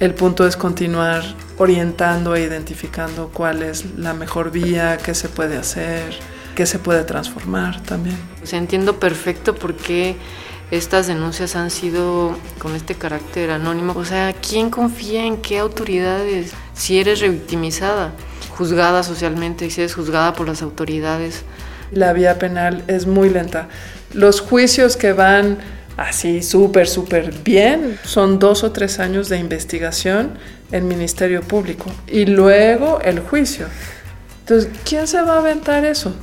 El 0.00 0.14
punto 0.14 0.48
es 0.48 0.56
continuar 0.56 1.22
orientando 1.58 2.34
e 2.34 2.42
identificando 2.42 3.30
cuál 3.32 3.62
es 3.62 3.84
la 3.96 4.14
mejor 4.14 4.50
vía, 4.50 4.98
qué 4.98 5.14
se 5.14 5.28
puede 5.28 5.56
hacer, 5.56 6.18
qué 6.56 6.66
se 6.66 6.80
puede 6.80 7.04
transformar 7.04 7.80
también. 7.82 8.18
Pues 8.40 8.52
entiendo 8.52 8.98
perfecto 8.98 9.54
por 9.54 9.76
qué 9.76 10.16
estas 10.72 11.06
denuncias 11.06 11.54
han 11.54 11.70
sido 11.70 12.36
con 12.58 12.74
este 12.74 12.96
carácter 12.96 13.50
anónimo. 13.50 13.92
O 13.96 14.04
sea, 14.04 14.32
¿quién 14.32 14.70
confía 14.70 15.24
en 15.24 15.36
qué 15.36 15.58
autoridades? 15.58 16.52
Si 16.74 16.98
eres 16.98 17.20
revictimizada, 17.20 18.12
juzgada 18.56 19.04
socialmente, 19.04 19.66
y 19.66 19.70
si 19.70 19.82
eres 19.82 19.94
juzgada 19.94 20.32
por 20.34 20.48
las 20.48 20.62
autoridades. 20.62 21.42
La 21.92 22.12
vía 22.12 22.38
penal 22.38 22.82
es 22.88 23.06
muy 23.06 23.28
lenta 23.28 23.68
los 24.14 24.40
juicios 24.40 24.96
que 24.96 25.12
van 25.12 25.58
así 25.96 26.42
súper, 26.42 26.88
súper 26.88 27.32
bien 27.44 27.98
son 28.04 28.38
dos 28.38 28.64
o 28.64 28.72
tres 28.72 28.98
años 28.98 29.28
de 29.28 29.38
investigación 29.38 30.38
en 30.70 30.88
Ministerio 30.88 31.42
Público 31.42 31.90
y 32.06 32.26
luego 32.26 33.00
el 33.02 33.20
juicio. 33.20 33.66
Entonces, 34.40 34.70
¿quién 34.84 35.06
se 35.06 35.22
va 35.22 35.34
a 35.34 35.38
aventar 35.38 35.84
eso? 35.84 36.14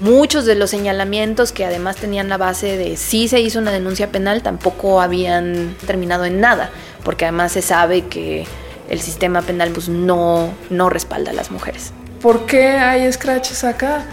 Muchos 0.00 0.44
de 0.44 0.56
los 0.56 0.70
señalamientos 0.70 1.52
que 1.52 1.64
además 1.64 1.96
tenían 1.96 2.28
la 2.28 2.36
base 2.36 2.76
de 2.76 2.96
si 2.96 3.28
se 3.28 3.40
hizo 3.40 3.58
una 3.58 3.70
denuncia 3.70 4.10
penal 4.10 4.42
tampoco 4.42 5.00
habían 5.00 5.76
terminado 5.86 6.24
en 6.24 6.40
nada, 6.40 6.70
porque 7.04 7.26
además 7.26 7.52
se 7.52 7.62
sabe 7.62 8.02
que 8.06 8.44
el 8.88 9.00
sistema 9.00 9.42
penal 9.42 9.70
pues, 9.70 9.88
no, 9.88 10.50
no 10.70 10.90
respalda 10.90 11.30
a 11.30 11.34
las 11.34 11.50
mujeres. 11.50 11.92
¿Por 12.20 12.46
qué 12.46 12.70
hay 12.70 13.10
scratches 13.12 13.64
acá? 13.64 14.04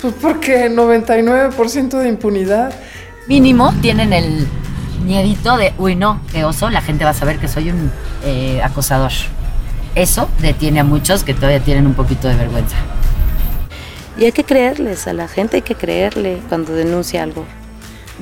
Pues 0.00 0.14
porque 0.20 0.68
99% 0.68 1.98
de 1.98 2.08
impunidad. 2.08 2.74
Mínimo 3.26 3.72
tienen 3.80 4.12
el 4.12 4.46
miedito 5.04 5.56
de, 5.56 5.72
uy 5.78 5.94
no, 5.94 6.20
qué 6.32 6.44
oso, 6.44 6.70
la 6.70 6.82
gente 6.82 7.04
va 7.04 7.10
a 7.10 7.14
saber 7.14 7.38
que 7.38 7.48
soy 7.48 7.70
un 7.70 7.90
eh, 8.24 8.60
acosador. 8.62 9.12
Eso 9.94 10.28
detiene 10.40 10.80
a 10.80 10.84
muchos 10.84 11.24
que 11.24 11.34
todavía 11.34 11.60
tienen 11.60 11.86
un 11.86 11.94
poquito 11.94 12.28
de 12.28 12.34
vergüenza. 12.34 12.76
Y 14.18 14.24
hay 14.24 14.32
que 14.32 14.44
creerles, 14.44 15.06
a 15.06 15.12
la 15.14 15.26
gente 15.26 15.56
hay 15.56 15.62
que 15.62 15.74
creerle 15.74 16.38
cuando 16.48 16.74
denuncia 16.74 17.22
algo. 17.22 17.44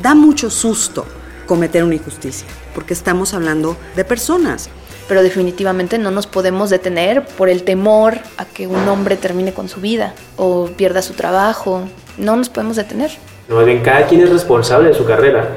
Da 0.00 0.14
mucho 0.14 0.50
susto 0.50 1.04
cometer 1.46 1.82
una 1.82 1.96
injusticia, 1.96 2.46
porque 2.74 2.94
estamos 2.94 3.34
hablando 3.34 3.76
de 3.96 4.04
personas. 4.04 4.70
Pero 5.08 5.24
definitivamente 5.24 5.98
no 5.98 6.12
nos 6.12 6.28
podemos 6.28 6.70
detener 6.70 7.26
por 7.26 7.48
el 7.48 7.64
temor 7.64 8.18
a 8.36 8.44
que 8.44 8.68
un 8.68 8.88
hombre 8.88 9.16
termine 9.16 9.52
con 9.52 9.68
su 9.68 9.80
vida 9.80 10.14
o 10.36 10.66
pierda 10.76 11.02
su 11.02 11.14
trabajo. 11.14 11.82
No 12.16 12.36
nos 12.36 12.48
podemos 12.48 12.76
detener. 12.76 13.10
No, 13.48 13.64
bien, 13.64 13.82
cada 13.82 14.06
quien 14.06 14.20
es 14.20 14.30
responsable 14.30 14.90
de 14.90 14.94
su 14.94 15.04
carrera. 15.04 15.48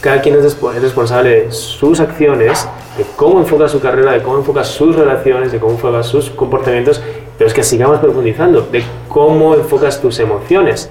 Cada 0.00 0.22
quien 0.22 0.36
es, 0.36 0.44
es 0.44 0.82
responsable 0.82 1.42
de 1.42 1.52
sus 1.52 2.00
acciones, 2.00 2.66
de 2.96 3.04
cómo 3.14 3.40
enfoca 3.40 3.68
su 3.68 3.78
carrera, 3.78 4.12
de 4.12 4.22
cómo 4.22 4.38
enfoca 4.38 4.64
sus 4.64 4.96
relaciones, 4.96 5.52
de 5.52 5.60
cómo 5.60 5.72
enfoca 5.72 6.02
sus 6.02 6.30
comportamientos. 6.30 7.02
Pero 7.38 7.48
es 7.48 7.54
que 7.54 7.62
sigamos 7.62 7.98
profundizando, 8.00 8.62
de 8.62 8.84
cómo 9.08 9.54
enfocas 9.54 10.00
tus 10.00 10.18
emociones. 10.18 10.90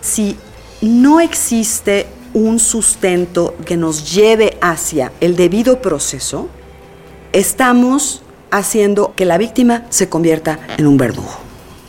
Si 0.00 0.36
no 0.80 1.20
existe 1.20 2.06
un 2.34 2.58
sustento 2.58 3.54
que 3.64 3.76
nos 3.76 4.14
lleve 4.14 4.56
hacia 4.60 5.12
el 5.20 5.36
debido 5.36 5.80
proceso, 5.80 6.48
estamos 7.32 8.22
haciendo 8.50 9.14
que 9.14 9.24
la 9.24 9.38
víctima 9.38 9.84
se 9.90 10.08
convierta 10.08 10.58
en 10.76 10.86
un 10.86 10.96
verdugo. 10.96 11.32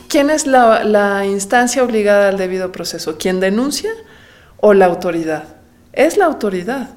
¿Quién 0.08 0.30
es 0.30 0.46
la, 0.46 0.84
la, 0.84 1.26
instancia 1.26 1.82
obligada 1.82 2.28
al 2.28 2.38
debido 2.38 2.72
proceso? 2.72 3.16
¿Quién 3.18 3.40
denuncia 3.40 3.90
o 4.58 4.74
la 4.74 4.86
autoridad? 4.86 5.56
Es 5.92 6.16
la 6.16 6.26
autoridad. 6.26 6.90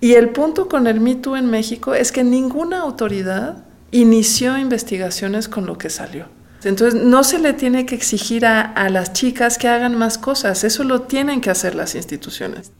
Y 0.00 0.14
el 0.14 0.30
punto 0.30 0.68
con 0.68 0.86
el 0.86 1.00
Me 1.00 1.14
Too 1.14 1.36
en 1.36 1.50
México 1.50 1.94
es 1.94 2.10
que 2.10 2.24
ninguna 2.24 2.80
autoridad 2.80 3.64
inició 3.90 4.58
investigaciones 4.58 5.48
con 5.48 5.66
lo 5.66 5.78
que 5.78 5.88
salió. 5.88 6.26
Entonces 6.66 7.00
no 7.00 7.24
se 7.24 7.38
le 7.38 7.52
tiene 7.52 7.86
que 7.86 7.94
exigir 7.94 8.46
a, 8.46 8.60
a 8.60 8.88
las 8.88 9.12
chicas 9.12 9.58
que 9.58 9.68
hagan 9.68 9.96
más 9.96 10.18
cosas, 10.18 10.64
eso 10.64 10.84
lo 10.84 11.02
tienen 11.02 11.40
que 11.40 11.50
hacer 11.50 11.74
las 11.74 11.94
instituciones. 11.94 12.72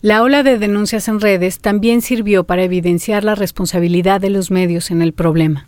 La 0.00 0.22
ola 0.22 0.42
de 0.42 0.58
denuncias 0.58 1.08
en 1.08 1.20
redes 1.20 1.60
también 1.60 2.02
sirvió 2.02 2.44
para 2.44 2.62
evidenciar 2.62 3.24
la 3.24 3.34
responsabilidad 3.34 4.20
de 4.20 4.28
los 4.28 4.50
medios 4.50 4.90
en 4.90 5.00
el 5.00 5.14
problema. 5.14 5.66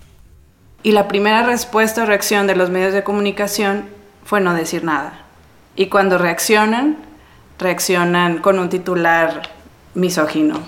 Y 0.82 0.92
la 0.92 1.08
primera 1.08 1.42
respuesta 1.46 2.02
o 2.02 2.06
reacción 2.06 2.46
de 2.46 2.54
los 2.54 2.68
medios 2.68 2.92
de 2.92 3.02
comunicación 3.02 3.86
fue 4.25 4.40
no 4.40 4.52
decir 4.52 4.84
nada. 4.84 5.25
Y 5.75 5.86
cuando 5.86 6.18
reaccionan, 6.18 6.98
reaccionan 7.58 8.38
con 8.38 8.58
un 8.58 8.68
titular 8.68 9.42
misógino. 9.94 10.60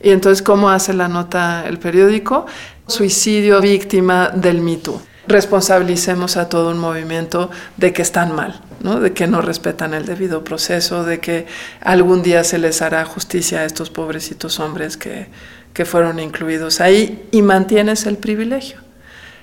¿Y 0.00 0.10
entonces 0.10 0.42
cómo 0.42 0.70
hace 0.70 0.94
la 0.94 1.08
nota 1.08 1.66
el 1.66 1.78
periódico? 1.78 2.46
Suicidio 2.86 3.60
víctima 3.60 4.30
del 4.30 4.60
Me 4.60 4.76
Too 4.76 5.00
responsabilicemos 5.28 6.36
a 6.36 6.48
todo 6.48 6.70
un 6.70 6.78
movimiento 6.78 7.50
de 7.76 7.92
que 7.92 8.02
están 8.02 8.34
mal, 8.34 8.60
¿no? 8.80 9.00
de 9.00 9.12
que 9.12 9.26
no 9.26 9.42
respetan 9.42 9.94
el 9.94 10.06
debido 10.06 10.44
proceso, 10.44 11.04
de 11.04 11.20
que 11.20 11.46
algún 11.80 12.22
día 12.22 12.44
se 12.44 12.58
les 12.58 12.82
hará 12.82 13.04
justicia 13.04 13.60
a 13.60 13.64
estos 13.64 13.90
pobrecitos 13.90 14.60
hombres 14.60 14.96
que, 14.96 15.26
que 15.72 15.84
fueron 15.84 16.18
incluidos 16.18 16.80
ahí 16.80 17.28
y 17.30 17.42
mantienes 17.42 18.06
el 18.06 18.16
privilegio. 18.16 18.78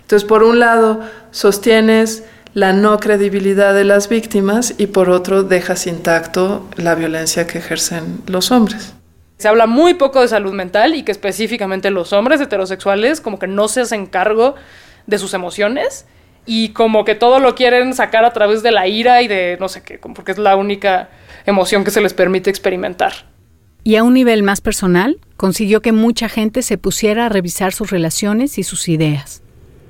Entonces, 0.02 0.28
por 0.28 0.44
un 0.44 0.60
lado, 0.60 1.02
sostienes 1.32 2.24
la 2.54 2.74
no 2.74 3.00
credibilidad 3.00 3.74
de 3.74 3.84
las 3.84 4.10
víctimas 4.10 4.76
y 4.78 4.88
por 4.88 5.10
otro, 5.10 5.44
dejas 5.44 5.88
intacto 5.88 6.68
la 6.76 6.96
violencia 6.96 7.48
que 7.48 7.58
ejercen 7.58 8.22
los 8.28 8.52
hombres. 8.52 8.94
Se 9.38 9.48
habla 9.48 9.66
muy 9.66 9.96
poco 9.96 10.22
de 10.22 10.28
salud 10.28 10.54
mental 10.54 10.96
y 10.96 11.04
que 11.04 11.12
específicamente 11.12 11.90
los 11.90 12.14
hombres 12.14 12.40
heterosexuales 12.40 13.22
como 13.22 13.40
que 13.40 13.48
no 13.48 13.68
se 13.68 13.82
hacen 13.82 14.06
cargo 14.06 14.56
de 15.08 15.18
sus 15.18 15.34
emociones 15.34 16.06
y 16.46 16.70
como 16.70 17.06
que 17.06 17.16
todo 17.16 17.40
lo 17.40 17.56
quieren 17.56 17.94
sacar 17.94 18.26
a 18.26 18.34
través 18.34 18.64
de 18.64 18.72
la 18.72 18.88
ira 18.88 19.22
y 19.22 19.28
de 19.28 19.58
no 19.60 19.70
sé 19.70 19.82
qué, 19.84 20.00
porque 20.00 20.32
es 20.32 20.38
la 20.38 20.56
única 20.56 21.10
emoción 21.46 21.84
que 21.84 21.92
se 21.92 22.02
les 22.02 22.14
permite 22.14 22.50
experimentar. 22.50 23.14
Y 23.86 23.98
a 23.98 24.04
un 24.04 24.14
nivel 24.14 24.44
más 24.44 24.62
personal, 24.62 25.20
consiguió 25.36 25.82
que 25.82 25.92
mucha 25.92 26.30
gente 26.30 26.62
se 26.62 26.78
pusiera 26.78 27.26
a 27.26 27.30
revisar 27.30 27.74
sus 27.74 27.92
relaciones 27.92 28.58
y 28.58 28.64
sus 28.64 28.88
ideas. 28.88 29.42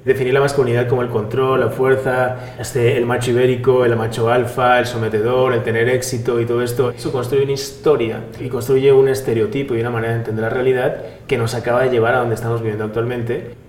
Definir 0.03 0.33
la 0.33 0.41
masculinidad 0.41 0.89
como 0.89 1.01
el 1.01 1.09
control, 1.09 1.61
la 1.61 1.69
fuerza, 1.69 2.55
este, 2.59 2.97
el 2.97 3.05
macho 3.05 3.31
ibérico, 3.31 3.85
el 3.85 3.95
macho 3.95 4.29
alfa, 4.29 4.79
el 4.79 4.85
sometedor, 4.85 5.53
el 5.53 5.63
tener 5.63 5.87
éxito 5.87 6.41
y 6.41 6.45
todo 6.45 6.61
esto, 6.61 6.91
eso 6.91 7.11
construye 7.11 7.43
una 7.43 7.53
historia 7.53 8.21
y 8.41 8.49
construye 8.49 8.91
un 8.91 9.07
estereotipo 9.07 9.75
y 9.75 9.79
una 9.79 9.91
manera 9.91 10.13
de 10.13 10.19
entender 10.19 10.43
la 10.43 10.49
realidad 10.49 10.97
que 11.25 11.37
nos 11.37 11.53
acaba 11.53 11.83
de 11.83 11.89
llevar 11.89 12.15
a 12.15 12.19
donde 12.19 12.35
estamos 12.35 12.61
viviendo 12.61 12.83
actualmente 12.83 13.62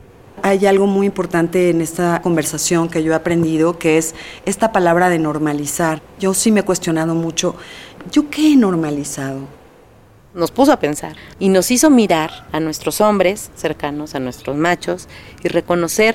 hay 0.44 0.66
algo 0.66 0.86
muy 0.86 1.06
importante 1.06 1.70
en 1.70 1.80
esta 1.80 2.20
conversación 2.20 2.90
que 2.90 3.02
yo 3.02 3.12
he 3.12 3.14
aprendido, 3.14 3.78
que 3.78 3.96
es 3.96 4.14
esta 4.44 4.72
palabra 4.72 5.08
de 5.08 5.18
normalizar. 5.18 6.02
Yo 6.20 6.34
sí 6.34 6.52
me 6.52 6.60
he 6.60 6.64
cuestionado 6.64 7.14
mucho, 7.14 7.56
¿yo 8.12 8.28
qué 8.28 8.52
he 8.52 8.56
normalizado? 8.56 9.48
Nos 10.34 10.50
puso 10.50 10.70
a 10.70 10.78
pensar 10.78 11.16
y 11.38 11.48
nos 11.48 11.70
hizo 11.70 11.88
mirar 11.88 12.46
a 12.52 12.60
nuestros 12.60 13.00
hombres 13.00 13.52
cercanos, 13.56 14.14
a 14.14 14.20
nuestros 14.20 14.54
machos, 14.54 15.08
y 15.42 15.48
reconocer 15.48 16.14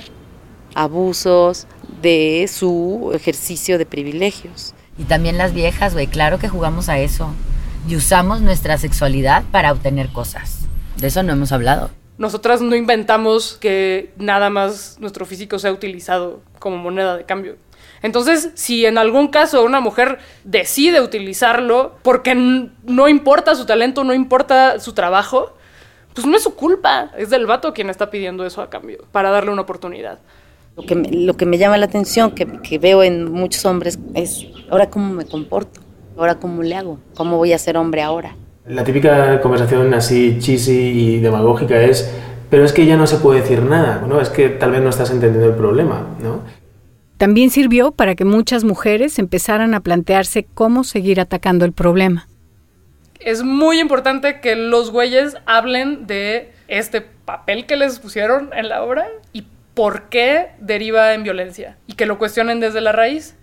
abusos 0.76 1.66
de 2.00 2.48
su 2.48 3.10
ejercicio 3.12 3.78
de 3.78 3.86
privilegios. 3.86 4.74
Y 4.96 5.04
también 5.04 5.38
las 5.38 5.54
viejas, 5.54 5.92
güey, 5.92 6.06
claro 6.06 6.38
que 6.38 6.48
jugamos 6.48 6.88
a 6.88 7.00
eso. 7.00 7.34
Y 7.88 7.96
usamos 7.96 8.42
nuestra 8.42 8.78
sexualidad 8.78 9.42
para 9.50 9.72
obtener 9.72 10.12
cosas. 10.12 10.68
De 10.98 11.08
eso 11.08 11.24
no 11.24 11.32
hemos 11.32 11.50
hablado 11.50 11.90
nosotras 12.20 12.60
no 12.60 12.76
inventamos 12.76 13.56
que 13.58 14.12
nada 14.18 14.50
más 14.50 14.98
nuestro 15.00 15.24
físico 15.24 15.58
sea 15.58 15.72
utilizado 15.72 16.42
como 16.58 16.76
moneda 16.76 17.16
de 17.16 17.24
cambio. 17.24 17.56
Entonces, 18.02 18.50
si 18.56 18.84
en 18.84 18.98
algún 18.98 19.28
caso 19.28 19.64
una 19.64 19.80
mujer 19.80 20.18
decide 20.44 21.00
utilizarlo 21.00 21.94
porque 22.02 22.34
no 22.34 23.08
importa 23.08 23.54
su 23.54 23.64
talento, 23.64 24.04
no 24.04 24.12
importa 24.12 24.78
su 24.80 24.92
trabajo, 24.92 25.54
pues 26.14 26.26
no 26.26 26.36
es 26.36 26.42
su 26.42 26.54
culpa, 26.54 27.10
es 27.16 27.30
del 27.30 27.46
vato 27.46 27.72
quien 27.72 27.88
está 27.88 28.10
pidiendo 28.10 28.44
eso 28.44 28.60
a 28.60 28.68
cambio, 28.68 28.98
para 29.12 29.30
darle 29.30 29.50
una 29.50 29.62
oportunidad. 29.62 30.18
Lo 30.76 30.82
que 30.82 30.94
me, 30.96 31.08
lo 31.10 31.38
que 31.38 31.46
me 31.46 31.56
llama 31.56 31.78
la 31.78 31.86
atención, 31.86 32.32
que, 32.32 32.46
que 32.60 32.78
veo 32.78 33.02
en 33.02 33.32
muchos 33.32 33.64
hombres, 33.64 33.98
es 34.12 34.46
ahora 34.68 34.90
cómo 34.90 35.10
me 35.14 35.24
comporto, 35.24 35.80
ahora 36.18 36.38
cómo 36.38 36.62
le 36.62 36.76
hago, 36.76 36.98
cómo 37.14 37.38
voy 37.38 37.54
a 37.54 37.58
ser 37.58 37.78
hombre 37.78 38.02
ahora. 38.02 38.36
La 38.66 38.84
típica 38.84 39.40
conversación 39.40 39.92
así 39.94 40.38
cheesy 40.38 40.72
y 40.72 41.20
demagógica 41.20 41.80
es, 41.80 42.12
pero 42.50 42.64
es 42.64 42.72
que 42.72 42.84
ya 42.84 42.96
no 42.96 43.06
se 43.06 43.16
puede 43.16 43.40
decir 43.40 43.62
nada, 43.62 44.04
¿no? 44.06 44.20
Es 44.20 44.28
que 44.28 44.48
tal 44.48 44.72
vez 44.72 44.82
no 44.82 44.90
estás 44.90 45.10
entendiendo 45.10 45.48
el 45.48 45.56
problema, 45.56 46.06
¿no? 46.22 46.42
También 47.16 47.50
sirvió 47.50 47.92
para 47.92 48.14
que 48.14 48.24
muchas 48.24 48.64
mujeres 48.64 49.18
empezaran 49.18 49.74
a 49.74 49.80
plantearse 49.80 50.46
cómo 50.54 50.84
seguir 50.84 51.20
atacando 51.20 51.64
el 51.64 51.72
problema. 51.72 52.28
Es 53.18 53.42
muy 53.42 53.78
importante 53.78 54.40
que 54.40 54.56
los 54.56 54.90
güeyes 54.90 55.36
hablen 55.44 56.06
de 56.06 56.52
este 56.68 57.02
papel 57.02 57.66
que 57.66 57.76
les 57.76 57.98
pusieron 57.98 58.50
en 58.54 58.68
la 58.68 58.82
obra 58.82 59.06
y 59.32 59.44
por 59.74 60.08
qué 60.08 60.48
deriva 60.60 61.12
en 61.12 61.22
violencia 61.22 61.76
y 61.86 61.92
que 61.92 62.06
lo 62.06 62.18
cuestionen 62.18 62.60
desde 62.60 62.80
la 62.80 62.92
raíz. 62.92 63.36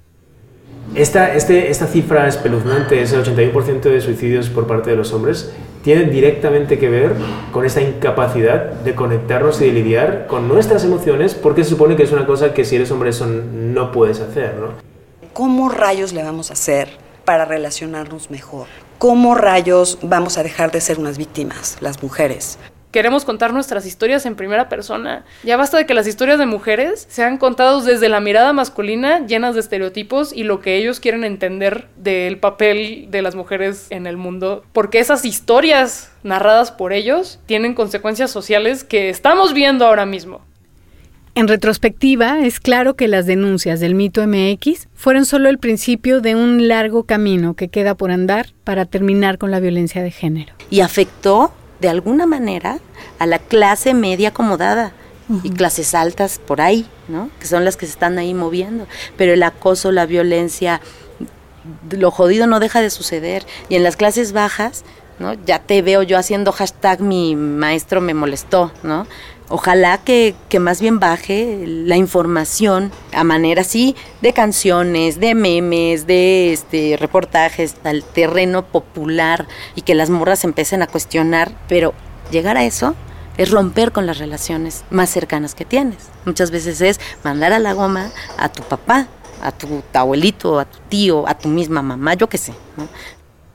Esta, 0.95 1.33
este, 1.35 1.69
esta 1.69 1.85
cifra 1.85 2.27
espeluznante, 2.27 3.01
ese 3.01 3.19
81% 3.19 3.81
de 3.81 4.01
suicidios 4.01 4.49
por 4.49 4.65
parte 4.67 4.89
de 4.89 4.95
los 4.95 5.13
hombres, 5.13 5.51
tiene 5.83 6.05
directamente 6.05 6.79
que 6.79 6.89
ver 6.89 7.13
con 7.51 7.65
esta 7.65 7.81
incapacidad 7.81 8.71
de 8.71 8.95
conectarnos 8.95 9.61
y 9.61 9.65
de 9.65 9.73
lidiar 9.73 10.27
con 10.27 10.47
nuestras 10.47 10.83
emociones, 10.83 11.35
porque 11.35 11.63
se 11.63 11.69
supone 11.69 11.95
que 11.95 12.03
es 12.03 12.11
una 12.11 12.25
cosa 12.25 12.53
que 12.53 12.65
si 12.65 12.77
eres 12.77 12.91
hombre 12.91 13.11
eso 13.11 13.27
no 13.27 13.91
puedes 13.91 14.19
hacer, 14.19 14.55
¿no? 14.55 14.69
¿Cómo 15.33 15.69
rayos 15.69 16.13
le 16.13 16.23
vamos 16.23 16.49
a 16.49 16.53
hacer 16.53 16.89
para 17.25 17.45
relacionarnos 17.45 18.31
mejor? 18.31 18.67
¿Cómo 18.97 19.35
rayos 19.35 19.99
vamos 20.01 20.37
a 20.37 20.43
dejar 20.43 20.71
de 20.71 20.81
ser 20.81 20.99
unas 20.99 21.17
víctimas, 21.17 21.77
las 21.79 22.01
mujeres? 22.01 22.57
Queremos 22.91 23.25
contar 23.25 23.53
nuestras 23.53 23.85
historias 23.85 24.25
en 24.25 24.35
primera 24.35 24.69
persona. 24.69 25.25
Ya 25.43 25.57
basta 25.57 25.77
de 25.77 25.85
que 25.85 25.93
las 25.93 26.07
historias 26.07 26.39
de 26.39 26.45
mujeres 26.45 27.05
sean 27.09 27.37
contadas 27.37 27.85
desde 27.85 28.09
la 28.09 28.19
mirada 28.19 28.53
masculina, 28.53 29.25
llenas 29.25 29.55
de 29.55 29.61
estereotipos 29.61 30.33
y 30.33 30.43
lo 30.43 30.61
que 30.61 30.77
ellos 30.77 30.99
quieren 30.99 31.23
entender 31.23 31.87
del 31.97 32.39
papel 32.39 33.07
de 33.09 33.21
las 33.21 33.35
mujeres 33.35 33.87
en 33.89 34.07
el 34.07 34.17
mundo, 34.17 34.63
porque 34.73 34.99
esas 34.99 35.25
historias 35.25 36.11
narradas 36.23 36.71
por 36.71 36.93
ellos 36.93 37.39
tienen 37.45 37.73
consecuencias 37.73 38.31
sociales 38.31 38.83
que 38.83 39.09
estamos 39.09 39.53
viendo 39.53 39.85
ahora 39.85 40.05
mismo. 40.05 40.41
En 41.37 41.47
retrospectiva, 41.47 42.39
es 42.39 42.59
claro 42.59 42.95
que 42.95 43.07
las 43.07 43.27
denuncias 43.27 43.79
del 43.79 43.93
mito 43.93 44.25
MX 44.25 44.87
fueron 44.95 45.23
solo 45.23 45.49
el 45.49 45.59
principio 45.59 46.19
de 46.19 46.33
un 46.33 46.67
largo 46.67 47.03
camino 47.03 47.53
que 47.53 47.67
queda 47.67 47.93
por 47.93 48.09
andar 48.09 48.53
para 48.63 48.85
terminar 48.85 49.37
con 49.37 49.51
la 49.51 49.59
violencia 49.59 50.01
de 50.01 50.09
género. 50.09 50.55
Y 50.71 50.79
afectó 50.79 51.53
de 51.79 51.89
alguna 51.89 52.25
manera 52.25 52.79
a 53.19 53.25
la 53.25 53.39
clase 53.39 53.93
media 53.93 54.29
acomodada 54.29 54.93
y 55.43 55.49
clases 55.51 55.93
altas 55.93 56.39
por 56.39 56.61
ahí, 56.61 56.87
¿no? 57.07 57.29
Que 57.39 57.47
son 57.47 57.65
las 57.65 57.75
que 57.75 57.85
se 57.85 57.91
están 57.91 58.17
ahí 58.17 58.33
moviendo. 58.33 58.87
Pero 59.17 59.33
el 59.33 59.43
acoso, 59.43 59.91
la 59.91 60.05
violencia, 60.05 60.81
lo 61.91 62.11
jodido 62.11 62.47
no 62.47 62.59
deja 62.59 62.81
de 62.81 62.89
suceder. 62.89 63.45
Y 63.67 63.75
en 63.75 63.83
las 63.83 63.97
clases 63.97 64.31
bajas, 64.31 64.85
¿no? 65.19 65.33
Ya 65.45 65.59
te 65.59 65.81
veo 65.81 66.01
yo 66.03 66.17
haciendo 66.17 66.51
hashtag 66.51 67.01
mi 67.01 67.35
maestro 67.35 67.99
me 67.99 68.13
molestó, 68.13 68.71
¿no? 68.83 69.05
Ojalá 69.49 69.97
que, 69.99 70.35
que, 70.49 70.59
más 70.59 70.81
bien 70.81 70.99
baje 70.99 71.63
la 71.65 71.95
información 71.95 72.91
a 73.13 73.23
manera 73.23 73.61
así 73.61 73.95
de 74.21 74.33
canciones, 74.33 75.21
de 75.21 75.35
memes, 75.35 76.05
de 76.05 76.51
este, 76.51 76.97
reportajes 76.99 77.77
al 77.85 78.03
terreno 78.03 78.65
popular 78.65 79.47
y 79.73 79.83
que 79.83 79.95
las 79.95 80.09
morras 80.09 80.43
empiecen 80.43 80.81
a 80.81 80.87
cuestionar, 80.87 81.53
pero 81.69 81.93
llegar 82.29 82.57
a 82.57 82.65
eso 82.65 82.93
es 83.37 83.49
romper 83.49 83.93
con 83.93 84.05
las 84.05 84.17
relaciones 84.17 84.83
más 84.89 85.09
cercanas 85.09 85.55
que 85.55 85.63
tienes. 85.63 86.09
Muchas 86.25 86.51
veces 86.51 86.81
es 86.81 86.99
mandar 87.23 87.53
a 87.53 87.59
la 87.59 87.71
goma 87.71 88.11
a 88.37 88.49
tu 88.49 88.63
papá, 88.63 89.07
a 89.41 89.53
tu 89.53 89.81
abuelito, 89.93 90.59
a 90.59 90.65
tu 90.65 90.79
tío, 90.89 91.25
a 91.25 91.37
tu 91.37 91.47
misma 91.47 91.81
mamá, 91.81 92.15
yo 92.15 92.27
qué 92.27 92.37
sé. 92.37 92.53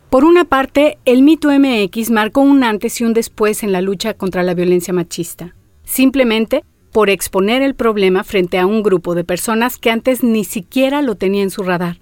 Por 0.09 0.25
una 0.25 0.45
parte, 0.45 0.99
el 1.05 1.21
mito 1.21 1.51
MX 1.51 2.11
marcó 2.11 2.41
un 2.41 2.65
antes 2.65 2.99
y 3.03 3.05
un 3.05 3.13
después 3.13 3.63
en 3.63 3.73
la 3.73 3.83
lucha 3.83 4.15
contra 4.15 4.43
la 4.43 4.55
violencia 4.55 4.95
machista 4.95 5.55
simplemente 5.93 6.65
por 6.91 7.11
exponer 7.11 7.63
el 7.63 7.75
problema 7.75 8.25
frente 8.25 8.59
a 8.59 8.67
un 8.67 8.83
grupo 8.83 9.15
de 9.15 9.25
personas 9.25 9.79
que 9.79 9.91
antes 9.91 10.23
ni 10.23 10.45
siquiera 10.45 11.03
lo 11.03 11.17
tenía 11.17 11.43
en 11.43 11.51
su 11.51 11.63
radar. 11.63 11.99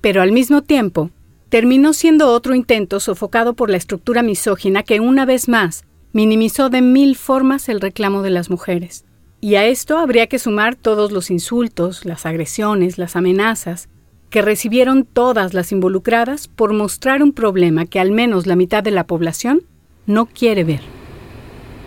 Pero 0.00 0.20
al 0.20 0.32
mismo 0.32 0.62
tiempo, 0.62 1.10
terminó 1.48 1.94
siendo 1.94 2.30
otro 2.30 2.54
intento 2.54 3.00
sofocado 3.00 3.54
por 3.54 3.70
la 3.70 3.78
estructura 3.78 4.22
misógina 4.22 4.82
que 4.82 5.00
una 5.00 5.24
vez 5.24 5.48
más 5.48 5.84
minimizó 6.12 6.68
de 6.68 6.82
mil 6.82 7.16
formas 7.16 7.68
el 7.68 7.80
reclamo 7.80 8.22
de 8.22 8.30
las 8.30 8.50
mujeres. 8.50 9.04
Y 9.40 9.56
a 9.56 9.66
esto 9.66 9.98
habría 9.98 10.26
que 10.26 10.38
sumar 10.38 10.74
todos 10.74 11.10
los 11.10 11.30
insultos, 11.30 12.04
las 12.04 12.26
agresiones, 12.26 12.98
las 12.98 13.16
amenazas, 13.16 13.88
que 14.30 14.42
recibieron 14.42 15.04
todas 15.04 15.54
las 15.54 15.72
involucradas 15.72 16.48
por 16.48 16.72
mostrar 16.72 17.22
un 17.22 17.32
problema 17.32 17.86
que 17.86 18.00
al 18.00 18.10
menos 18.10 18.46
la 18.46 18.56
mitad 18.56 18.82
de 18.82 18.90
la 18.90 19.06
población 19.06 19.62
no 20.06 20.26
quiere 20.26 20.64
ver 20.64 21.03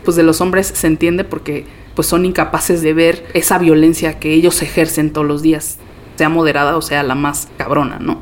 pues 0.08 0.16
de 0.16 0.24
los 0.24 0.40
hombres 0.40 0.72
se 0.74 0.88
entiende 0.88 1.26
porque 1.26 1.66
pues 1.94 2.08
son 2.08 2.24
incapaces 2.24 2.82
de 2.82 2.94
ver 2.94 3.28
esa 3.34 3.58
violencia 3.58 4.20
que 4.20 4.32
ellos 4.32 4.62
ejercen 4.62 5.12
todos 5.12 5.28
los 5.28 5.42
días, 5.42 5.80
sea 6.16 6.30
moderada 6.30 6.78
o 6.78 6.82
sea 6.82 7.04
la 7.04 7.14
más 7.14 7.50
cabrona, 7.58 8.00
¿no? 8.00 8.22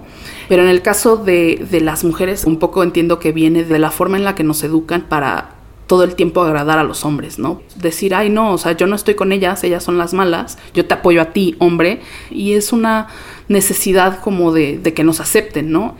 Pero 0.49 0.63
en 0.63 0.69
el 0.69 0.81
caso 0.81 1.15
de, 1.15 1.63
de 1.69 1.81
las 1.81 2.03
mujeres, 2.03 2.45
un 2.45 2.57
poco 2.57 2.81
entiendo 2.81 3.19
que 3.19 3.31
viene 3.31 3.63
de 3.63 3.77
la 3.77 3.91
forma 3.91 4.17
en 4.17 4.23
la 4.23 4.33
que 4.33 4.43
nos 4.43 4.63
educan 4.63 5.03
para 5.07 5.57
todo 5.85 6.03
el 6.03 6.15
tiempo 6.15 6.41
agradar 6.41 6.79
a 6.79 6.83
los 6.83 7.05
hombres, 7.05 7.37
¿no? 7.37 7.61
Decir, 7.75 8.15
ay, 8.15 8.31
no, 8.31 8.53
o 8.53 8.57
sea, 8.57 8.71
yo 8.71 8.87
no 8.87 8.95
estoy 8.95 9.13
con 9.13 9.31
ellas, 9.31 9.63
ellas 9.63 9.83
son 9.83 9.99
las 9.99 10.15
malas, 10.15 10.57
yo 10.73 10.87
te 10.87 10.95
apoyo 10.95 11.21
a 11.21 11.33
ti, 11.33 11.55
hombre, 11.59 12.01
y 12.31 12.53
es 12.53 12.73
una 12.73 13.09
necesidad 13.47 14.21
como 14.21 14.51
de, 14.51 14.79
de 14.79 14.95
que 14.95 15.03
nos 15.03 15.19
acepten, 15.19 15.71
¿no? 15.71 15.93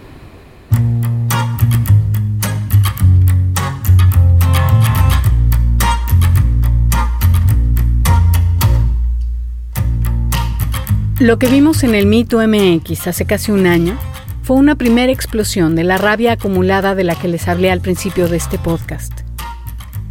Lo 11.26 11.40
que 11.40 11.48
vimos 11.48 11.84
en 11.84 11.96
el 11.96 12.06
Mito 12.06 12.38
MX 12.38 13.08
hace 13.08 13.26
casi 13.26 13.52
un 13.52 13.66
año 13.66 13.98
fue 14.44 14.58
una 14.58 14.76
primera 14.76 15.12
explosión 15.12 15.76
de 15.76 15.84
la 15.84 15.98
rabia 15.98 16.34
acumulada 16.34 16.94
de 16.94 17.04
la 17.04 17.16
que 17.16 17.28
les 17.28 17.48
hablé 17.48 17.72
al 17.72 17.82
principio 17.82 18.28
de 18.28 18.38
este 18.38 18.60
podcast. 18.60 19.12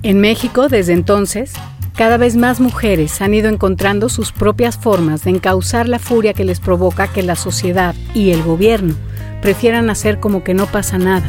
En 0.03 0.19
México, 0.19 0.69
desde 0.69 0.93
entonces, 0.93 1.53
cada 1.95 2.17
vez 2.17 2.35
más 2.35 2.59
mujeres 2.59 3.23
han 3.23 3.33
ido 3.33 3.49
encontrando 3.49 4.09
sus 4.09 4.33
propias 4.33 4.77
formas 4.77 5.23
de 5.23 5.31
encauzar 5.31 5.89
la 5.89 6.01
furia 6.01 6.35
que 6.35 6.45
les 6.45 6.59
provoca 6.59 7.07
que 7.07 7.23
la 7.23 7.37
sociedad 7.37 7.95
y 8.13 8.33
el 8.33 8.43
gobierno 8.43 8.97
prefieran 9.41 9.91
hacer 9.91 10.19
como 10.19 10.43
que 10.43 10.53
no 10.53 10.67
pasa 10.67 10.99
nada. 10.99 11.27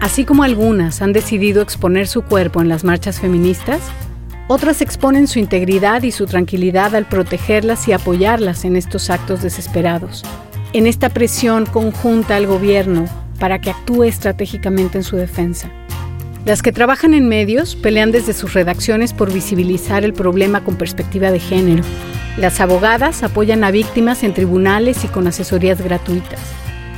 Así 0.00 0.24
como 0.24 0.42
algunas 0.42 1.02
han 1.02 1.12
decidido 1.12 1.62
exponer 1.62 2.08
su 2.08 2.22
cuerpo 2.22 2.60
en 2.60 2.68
las 2.68 2.82
marchas 2.82 3.20
feministas, 3.20 3.80
otras 4.48 4.82
exponen 4.82 5.26
su 5.26 5.38
integridad 5.38 6.02
y 6.02 6.10
su 6.10 6.26
tranquilidad 6.26 6.94
al 6.94 7.06
protegerlas 7.06 7.88
y 7.88 7.92
apoyarlas 7.92 8.64
en 8.64 8.76
estos 8.76 9.10
actos 9.10 9.42
desesperados, 9.42 10.22
en 10.72 10.86
esta 10.86 11.08
presión 11.08 11.66
conjunta 11.66 12.36
al 12.36 12.46
gobierno 12.46 13.06
para 13.38 13.60
que 13.60 13.70
actúe 13.70 14.04
estratégicamente 14.04 14.98
en 14.98 15.04
su 15.04 15.16
defensa. 15.16 15.70
Las 16.44 16.60
que 16.60 16.72
trabajan 16.72 17.14
en 17.14 17.26
medios 17.26 17.74
pelean 17.74 18.12
desde 18.12 18.34
sus 18.34 18.52
redacciones 18.52 19.14
por 19.14 19.32
visibilizar 19.32 20.04
el 20.04 20.12
problema 20.12 20.62
con 20.62 20.76
perspectiva 20.76 21.30
de 21.30 21.40
género. 21.40 21.82
Las 22.36 22.60
abogadas 22.60 23.22
apoyan 23.22 23.64
a 23.64 23.70
víctimas 23.70 24.22
en 24.22 24.34
tribunales 24.34 25.04
y 25.04 25.08
con 25.08 25.26
asesorías 25.26 25.80
gratuitas. 25.80 26.40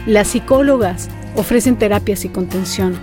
Las 0.04 0.28
psicólogas 0.28 1.08
ofrecen 1.36 1.76
terapias 1.76 2.24
y 2.24 2.28
contención 2.28 2.98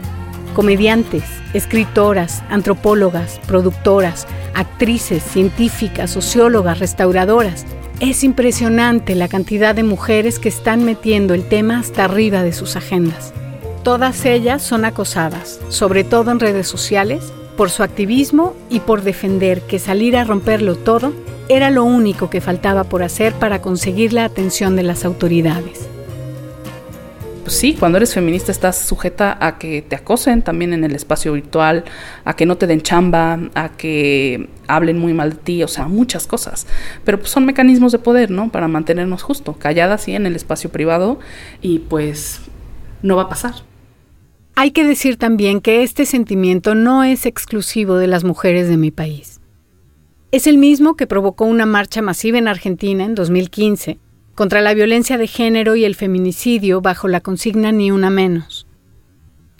comediantes, 0.53 1.23
escritoras, 1.53 2.43
antropólogas, 2.49 3.39
productoras, 3.47 4.27
actrices, 4.53 5.23
científicas, 5.23 6.11
sociólogas, 6.11 6.79
restauradoras. 6.79 7.65
Es 7.99 8.23
impresionante 8.23 9.15
la 9.15 9.27
cantidad 9.27 9.75
de 9.75 9.83
mujeres 9.83 10.39
que 10.39 10.49
están 10.49 10.83
metiendo 10.83 11.33
el 11.33 11.47
tema 11.47 11.79
hasta 11.79 12.05
arriba 12.05 12.43
de 12.43 12.53
sus 12.53 12.75
agendas. 12.75 13.33
Todas 13.83 14.25
ellas 14.25 14.61
son 14.61 14.85
acosadas, 14.85 15.59
sobre 15.69 16.03
todo 16.03 16.31
en 16.31 16.39
redes 16.39 16.67
sociales, 16.67 17.33
por 17.57 17.69
su 17.69 17.83
activismo 17.83 18.55
y 18.69 18.79
por 18.79 19.03
defender 19.03 19.61
que 19.61 19.79
salir 19.79 20.17
a 20.17 20.23
romperlo 20.23 20.75
todo 20.75 21.13
era 21.49 21.69
lo 21.69 21.83
único 21.83 22.29
que 22.29 22.41
faltaba 22.41 22.83
por 22.83 23.03
hacer 23.03 23.33
para 23.33 23.61
conseguir 23.61 24.13
la 24.13 24.25
atención 24.25 24.75
de 24.75 24.83
las 24.83 25.05
autoridades 25.05 25.92
pues 27.43 27.55
sí, 27.55 27.75
cuando 27.77 27.97
eres 27.97 28.13
feminista 28.13 28.51
estás 28.51 28.77
sujeta 28.77 29.37
a 29.39 29.57
que 29.57 29.81
te 29.81 29.95
acosen 29.95 30.41
también 30.41 30.73
en 30.73 30.83
el 30.83 30.95
espacio 30.95 31.33
virtual, 31.33 31.83
a 32.25 32.35
que 32.35 32.45
no 32.45 32.57
te 32.57 32.65
den 32.65 32.81
chamba, 32.81 33.39
a 33.53 33.69
que 33.69 34.49
hablen 34.67 34.97
muy 34.97 35.13
mal 35.13 35.31
de 35.31 35.35
ti, 35.35 35.63
o 35.63 35.67
sea, 35.67 35.87
muchas 35.87 36.25
cosas. 36.25 36.65
Pero 37.03 37.19
pues 37.19 37.29
son 37.29 37.45
mecanismos 37.45 37.91
de 37.91 37.99
poder, 37.99 38.31
¿no? 38.31 38.49
Para 38.49 38.67
mantenernos 38.67 39.21
justo, 39.21 39.53
calladas 39.53 40.03
sí 40.03 40.15
en 40.15 40.25
el 40.25 40.35
espacio 40.35 40.71
privado 40.71 41.19
y 41.61 41.79
pues 41.79 42.41
no 43.01 43.15
va 43.15 43.23
a 43.23 43.29
pasar. 43.29 43.53
Hay 44.55 44.71
que 44.71 44.83
decir 44.83 45.17
también 45.17 45.61
que 45.61 45.83
este 45.83 46.05
sentimiento 46.05 46.75
no 46.75 47.03
es 47.03 47.25
exclusivo 47.25 47.95
de 47.97 48.07
las 48.07 48.23
mujeres 48.23 48.69
de 48.69 48.77
mi 48.77 48.91
país. 48.91 49.39
Es 50.31 50.47
el 50.47 50.57
mismo 50.57 50.95
que 50.95 51.07
provocó 51.07 51.45
una 51.45 51.65
marcha 51.65 52.01
masiva 52.01 52.37
en 52.37 52.47
Argentina 52.47 53.03
en 53.03 53.15
2015 53.15 53.99
contra 54.35 54.61
la 54.61 54.73
violencia 54.73 55.17
de 55.17 55.27
género 55.27 55.75
y 55.75 55.85
el 55.85 55.95
feminicidio 55.95 56.81
bajo 56.81 57.07
la 57.07 57.21
consigna 57.21 57.71
Ni 57.71 57.91
una 57.91 58.09
menos. 58.09 58.67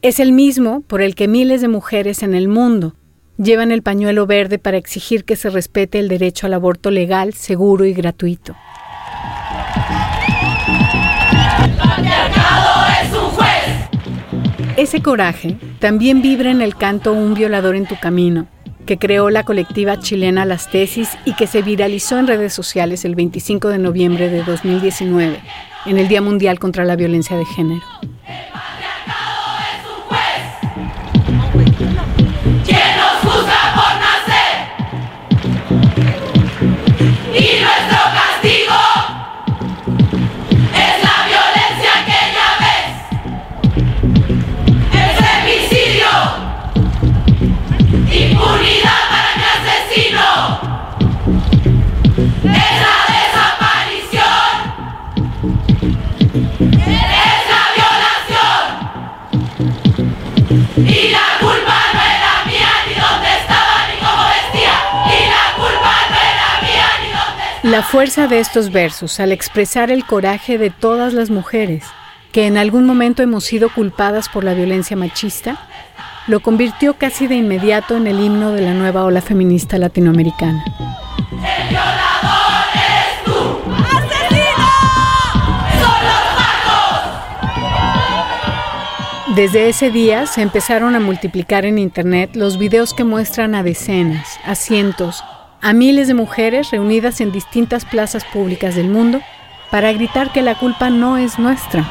Es 0.01 0.19
el 0.19 0.31
mismo 0.31 0.81
por 0.81 1.01
el 1.01 1.15
que 1.15 1.27
miles 1.27 1.61
de 1.61 1.67
mujeres 1.67 2.23
en 2.23 2.33
el 2.33 2.47
mundo 2.47 2.95
llevan 3.37 3.71
el 3.71 3.81
pañuelo 3.81 4.27
verde 4.27 4.59
para 4.59 4.77
exigir 4.77 5.23
que 5.23 5.35
se 5.35 5.49
respete 5.49 5.99
el 5.99 6.07
derecho 6.07 6.47
al 6.47 6.53
aborto 6.53 6.91
legal, 6.91 7.33
seguro 7.33 7.85
y 7.85 7.93
gratuito. 7.93 8.55
Ese 14.75 15.01
coraje 15.01 15.57
también 15.79 16.21
vibra 16.21 16.49
en 16.49 16.61
el 16.61 16.75
canto 16.75 17.13
Un 17.13 17.35
violador 17.35 17.75
en 17.75 17.85
tu 17.85 17.95
camino, 17.99 18.47
que 18.85 18.97
creó 18.97 19.29
la 19.29 19.43
colectiva 19.43 19.99
chilena 19.99 20.45
Las 20.45 20.69
Tesis 20.69 21.09
y 21.25 21.33
que 21.33 21.47
se 21.47 21.61
viralizó 21.61 22.17
en 22.19 22.27
redes 22.27 22.53
sociales 22.53 23.05
el 23.05 23.15
25 23.15 23.69
de 23.69 23.79
noviembre 23.79 24.29
de 24.29 24.43
2019, 24.43 25.39
en 25.85 25.97
el 25.97 26.07
Día 26.07 26.21
Mundial 26.21 26.59
contra 26.59 26.85
la 26.85 26.95
Violencia 26.95 27.37
de 27.37 27.45
Género. 27.45 27.83
La 67.73 67.81
fuerza 67.81 68.27
de 68.27 68.39
estos 68.39 68.71
versos 68.71 69.19
al 69.19 69.31
expresar 69.31 69.89
el 69.89 70.05
coraje 70.05 70.59
de 70.59 70.69
todas 70.69 71.11
las 71.11 71.31
mujeres 71.31 71.83
que 72.31 72.45
en 72.45 72.55
algún 72.55 72.85
momento 72.85 73.23
hemos 73.23 73.45
sido 73.45 73.73
culpadas 73.73 74.29
por 74.29 74.43
la 74.43 74.53
violencia 74.53 74.95
machista, 74.95 75.57
lo 76.27 76.41
convirtió 76.41 76.93
casi 76.99 77.25
de 77.25 77.33
inmediato 77.33 77.97
en 77.97 78.05
el 78.05 78.19
himno 78.19 78.51
de 78.51 78.61
la 78.61 78.75
nueva 78.75 79.05
ola 79.05 79.21
feminista 79.21 79.79
latinoamericana. 79.79 80.63
Desde 89.35 89.69
ese 89.69 89.89
día 89.89 90.27
se 90.27 90.43
empezaron 90.43 90.95
a 90.95 90.99
multiplicar 90.99 91.65
en 91.65 91.79
Internet 91.79 92.35
los 92.35 92.59
videos 92.59 92.93
que 92.93 93.03
muestran 93.03 93.55
a 93.55 93.63
decenas, 93.63 94.39
a 94.45 94.53
cientos, 94.53 95.23
a 95.63 95.73
miles 95.73 96.07
de 96.07 96.13
mujeres 96.13 96.69
reunidas 96.69 97.21
en 97.21 97.31
distintas 97.31 97.85
plazas 97.85 98.25
públicas 98.25 98.75
del 98.75 98.89
mundo 98.89 99.21
para 99.71 99.91
gritar 99.93 100.31
que 100.31 100.41
la 100.43 100.55
culpa 100.55 100.89
no 100.89 101.17
es 101.17 101.39
nuestra. 101.39 101.87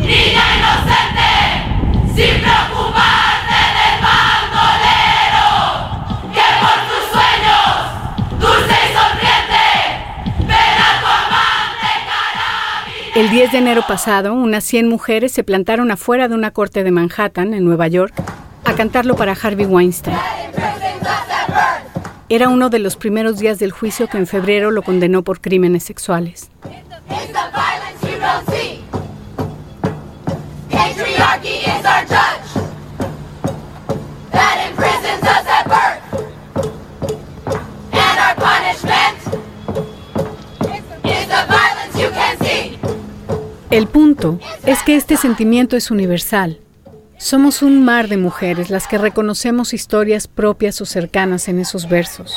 Niña 0.00 0.42
inocente, 0.58 1.30
sin 2.16 2.34
preocuparte 2.40 3.60
del 3.78 3.96
bandolero, 4.02 5.48
que 6.34 6.46
por 6.60 6.78
tus 6.88 7.04
sueños, 7.12 7.74
dulce 8.40 8.74
y 8.74 8.88
sonriente, 8.96 9.64
ven 10.40 10.76
a 10.82 10.90
tu 11.00 11.06
amante 11.06 11.90
El 13.20 13.28
10 13.28 13.52
de 13.52 13.58
enero 13.58 13.82
pasado, 13.86 14.32
unas 14.32 14.64
100 14.64 14.88
mujeres 14.88 15.30
se 15.30 15.44
plantaron 15.44 15.90
afuera 15.90 16.26
de 16.26 16.34
una 16.34 16.52
corte 16.52 16.82
de 16.82 16.90
Manhattan, 16.90 17.52
en 17.52 17.66
Nueva 17.66 17.86
York, 17.86 18.14
a 18.64 18.72
cantarlo 18.72 19.14
para 19.14 19.32
Harvey 19.32 19.66
Weinstein. 19.66 20.16
Era 22.30 22.48
uno 22.48 22.70
de 22.70 22.78
los 22.78 22.96
primeros 22.96 23.38
días 23.38 23.58
del 23.58 23.72
juicio 23.72 24.06
que 24.08 24.16
en 24.16 24.26
febrero 24.26 24.70
lo 24.70 24.80
condenó 24.80 25.20
por 25.22 25.42
crímenes 25.42 25.82
sexuales. 25.82 26.48
El 43.70 43.86
punto 43.86 44.40
es 44.66 44.82
que 44.82 44.96
este 44.96 45.16
sentimiento 45.16 45.76
es 45.76 45.92
universal. 45.92 46.58
Somos 47.18 47.62
un 47.62 47.84
mar 47.84 48.08
de 48.08 48.16
mujeres 48.16 48.68
las 48.68 48.88
que 48.88 48.98
reconocemos 48.98 49.72
historias 49.72 50.26
propias 50.26 50.80
o 50.80 50.86
cercanas 50.86 51.46
en 51.46 51.60
esos 51.60 51.88
versos. 51.88 52.36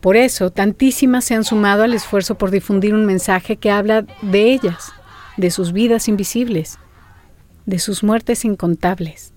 Por 0.00 0.16
eso, 0.16 0.52
tantísimas 0.52 1.24
se 1.24 1.34
han 1.34 1.42
sumado 1.42 1.82
al 1.82 1.92
esfuerzo 1.92 2.36
por 2.36 2.52
difundir 2.52 2.94
un 2.94 3.04
mensaje 3.04 3.56
que 3.56 3.72
habla 3.72 4.06
de 4.22 4.52
ellas, 4.52 4.92
de 5.36 5.50
sus 5.50 5.72
vidas 5.72 6.06
invisibles, 6.06 6.78
de 7.66 7.80
sus 7.80 8.04
muertes 8.04 8.44
incontables. 8.44 9.32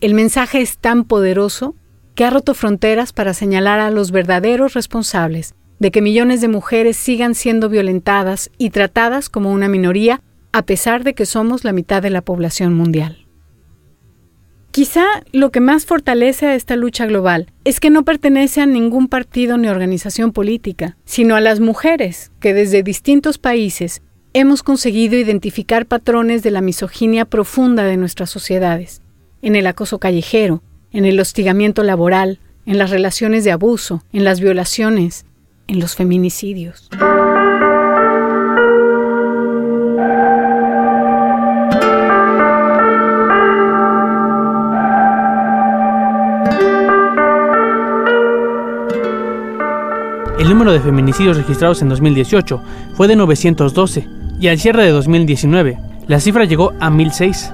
El 0.00 0.14
mensaje 0.14 0.60
es 0.60 0.78
tan 0.78 1.02
poderoso 1.02 1.74
que 2.14 2.24
ha 2.24 2.30
roto 2.30 2.54
fronteras 2.54 3.12
para 3.12 3.34
señalar 3.34 3.80
a 3.80 3.90
los 3.90 4.12
verdaderos 4.12 4.74
responsables 4.74 5.56
de 5.78 5.90
que 5.90 6.02
millones 6.02 6.40
de 6.40 6.48
mujeres 6.48 6.96
sigan 6.96 7.34
siendo 7.34 7.68
violentadas 7.68 8.50
y 8.58 8.70
tratadas 8.70 9.28
como 9.28 9.52
una 9.52 9.68
minoría 9.68 10.22
a 10.52 10.62
pesar 10.62 11.04
de 11.04 11.14
que 11.14 11.26
somos 11.26 11.64
la 11.64 11.72
mitad 11.72 12.02
de 12.02 12.10
la 12.10 12.22
población 12.22 12.74
mundial. 12.74 13.26
Quizá 14.70 15.04
lo 15.32 15.50
que 15.50 15.60
más 15.60 15.86
fortalece 15.86 16.46
a 16.46 16.54
esta 16.54 16.76
lucha 16.76 17.06
global 17.06 17.50
es 17.64 17.80
que 17.80 17.90
no 17.90 18.04
pertenece 18.04 18.60
a 18.60 18.66
ningún 18.66 19.08
partido 19.08 19.56
ni 19.56 19.68
organización 19.68 20.32
política, 20.32 20.96
sino 21.04 21.34
a 21.34 21.40
las 21.40 21.60
mujeres 21.60 22.30
que 22.40 22.52
desde 22.52 22.82
distintos 22.82 23.38
países 23.38 24.02
hemos 24.34 24.62
conseguido 24.62 25.16
identificar 25.16 25.86
patrones 25.86 26.42
de 26.42 26.50
la 26.50 26.60
misoginia 26.60 27.24
profunda 27.24 27.84
de 27.84 27.96
nuestras 27.96 28.28
sociedades, 28.28 29.02
en 29.40 29.56
el 29.56 29.66
acoso 29.66 29.98
callejero, 29.98 30.62
en 30.90 31.04
el 31.04 31.20
hostigamiento 31.20 31.82
laboral, 31.82 32.38
en 32.66 32.78
las 32.78 32.90
relaciones 32.90 33.44
de 33.44 33.52
abuso, 33.52 34.02
en 34.12 34.24
las 34.24 34.40
violaciones, 34.40 35.25
en 35.68 35.80
los 35.80 35.94
feminicidios. 35.94 36.88
El 50.38 50.50
número 50.50 50.72
de 50.72 50.80
feminicidios 50.80 51.36
registrados 51.36 51.82
en 51.82 51.88
2018 51.88 52.62
fue 52.94 53.08
de 53.08 53.16
912 53.16 54.06
y 54.38 54.48
al 54.48 54.58
cierre 54.58 54.84
de 54.84 54.90
2019 54.90 55.78
la 56.06 56.20
cifra 56.20 56.44
llegó 56.44 56.72
a 56.78 56.88
1006. 56.88 57.52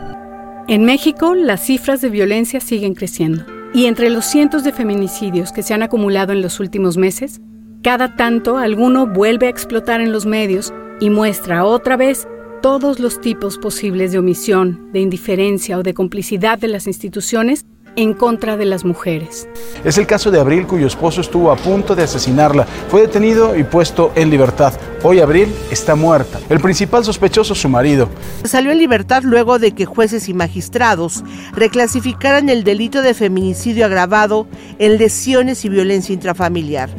En 0.68 0.84
México, 0.84 1.34
las 1.34 1.64
cifras 1.64 2.00
de 2.02 2.10
violencia 2.10 2.60
siguen 2.60 2.94
creciendo. 2.94 3.44
Y 3.74 3.86
entre 3.86 4.10
los 4.10 4.26
cientos 4.26 4.62
de 4.62 4.72
feminicidios 4.72 5.52
que 5.52 5.62
se 5.62 5.72
han 5.72 5.82
acumulado 5.82 6.32
en 6.32 6.42
los 6.42 6.60
últimos 6.60 6.98
meses, 6.98 7.40
cada 7.82 8.14
tanto 8.14 8.58
alguno 8.58 9.06
vuelve 9.06 9.46
a 9.46 9.50
explotar 9.50 10.00
en 10.00 10.12
los 10.12 10.24
medios 10.24 10.72
y 11.00 11.10
muestra 11.10 11.64
otra 11.64 11.96
vez 11.96 12.28
todos 12.62 13.00
los 13.00 13.20
tipos 13.20 13.58
posibles 13.58 14.12
de 14.12 14.18
omisión, 14.18 14.92
de 14.92 15.00
indiferencia 15.00 15.78
o 15.78 15.82
de 15.82 15.92
complicidad 15.92 16.58
de 16.58 16.68
las 16.68 16.86
instituciones 16.86 17.66
en 17.96 18.14
contra 18.14 18.56
de 18.56 18.64
las 18.64 18.84
mujeres. 18.84 19.48
Es 19.84 19.98
el 19.98 20.06
caso 20.06 20.30
de 20.30 20.40
Abril, 20.40 20.66
cuyo 20.66 20.86
esposo 20.86 21.20
estuvo 21.20 21.50
a 21.50 21.56
punto 21.56 21.94
de 21.94 22.04
asesinarla. 22.04 22.64
Fue 22.64 23.02
detenido 23.02 23.56
y 23.58 23.64
puesto 23.64 24.12
en 24.14 24.30
libertad. 24.30 24.72
Hoy 25.02 25.18
Abril 25.18 25.52
está 25.70 25.94
muerta. 25.94 26.40
El 26.48 26.60
principal 26.60 27.04
sospechoso, 27.04 27.54
su 27.54 27.68
marido. 27.68 28.08
Salió 28.44 28.70
en 28.70 28.78
libertad 28.78 29.24
luego 29.24 29.58
de 29.58 29.72
que 29.72 29.86
jueces 29.86 30.28
y 30.28 30.34
magistrados 30.34 31.24
reclasificaran 31.52 32.48
el 32.48 32.64
delito 32.64 33.02
de 33.02 33.12
feminicidio 33.12 33.84
agravado 33.84 34.46
en 34.78 34.98
lesiones 34.98 35.64
y 35.64 35.68
violencia 35.68 36.14
intrafamiliar, 36.14 36.90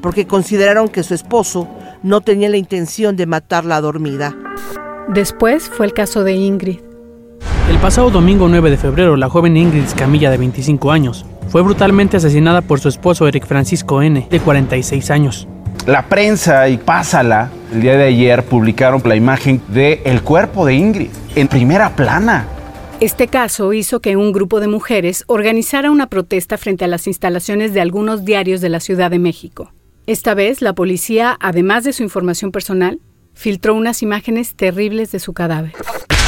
porque 0.00 0.26
consideraron 0.26 0.88
que 0.88 1.02
su 1.02 1.14
esposo 1.14 1.68
no 2.02 2.20
tenía 2.20 2.48
la 2.48 2.56
intención 2.56 3.16
de 3.16 3.26
matarla 3.26 3.80
dormida. 3.80 4.34
Después 5.08 5.68
fue 5.68 5.86
el 5.86 5.92
caso 5.92 6.24
de 6.24 6.34
Ingrid. 6.34 6.80
El 7.68 7.78
pasado 7.78 8.10
domingo 8.10 8.48
9 8.48 8.70
de 8.70 8.76
febrero, 8.76 9.16
la 9.16 9.28
joven 9.28 9.56
Ingrid 9.56 9.84
Camilla, 9.96 10.30
de 10.30 10.38
25 10.38 10.90
años, 10.90 11.24
fue 11.48 11.62
brutalmente 11.62 12.16
asesinada 12.16 12.62
por 12.62 12.80
su 12.80 12.88
esposo 12.88 13.26
Eric 13.26 13.46
Francisco 13.46 14.02
N., 14.02 14.26
de 14.30 14.40
46 14.40 15.10
años. 15.10 15.48
La 15.86 16.06
prensa 16.06 16.68
y 16.68 16.76
Pásala, 16.76 17.50
el 17.72 17.80
día 17.80 17.96
de 17.96 18.04
ayer, 18.04 18.44
publicaron 18.44 19.00
la 19.04 19.16
imagen 19.16 19.62
del 19.68 20.00
el 20.04 20.22
cuerpo 20.22 20.66
de 20.66 20.74
Ingrid 20.74 21.10
en 21.34 21.48
primera 21.48 21.96
plana. 21.96 22.46
Este 23.00 23.28
caso 23.28 23.72
hizo 23.72 24.00
que 24.00 24.16
un 24.16 24.30
grupo 24.30 24.60
de 24.60 24.68
mujeres 24.68 25.24
organizara 25.26 25.90
una 25.90 26.08
protesta 26.08 26.58
frente 26.58 26.84
a 26.84 26.88
las 26.88 27.06
instalaciones 27.06 27.72
de 27.72 27.80
algunos 27.80 28.26
diarios 28.26 28.60
de 28.60 28.68
la 28.68 28.78
Ciudad 28.78 29.10
de 29.10 29.18
México. 29.18 29.72
Esta 30.06 30.34
vez, 30.34 30.60
la 30.60 30.74
policía, 30.74 31.36
además 31.40 31.84
de 31.84 31.92
su 31.92 32.02
información 32.02 32.50
personal, 32.50 32.98
filtró 33.34 33.74
unas 33.74 34.02
imágenes 34.02 34.54
terribles 34.54 35.12
de 35.12 35.20
su 35.20 35.32
cadáver. 35.32 35.72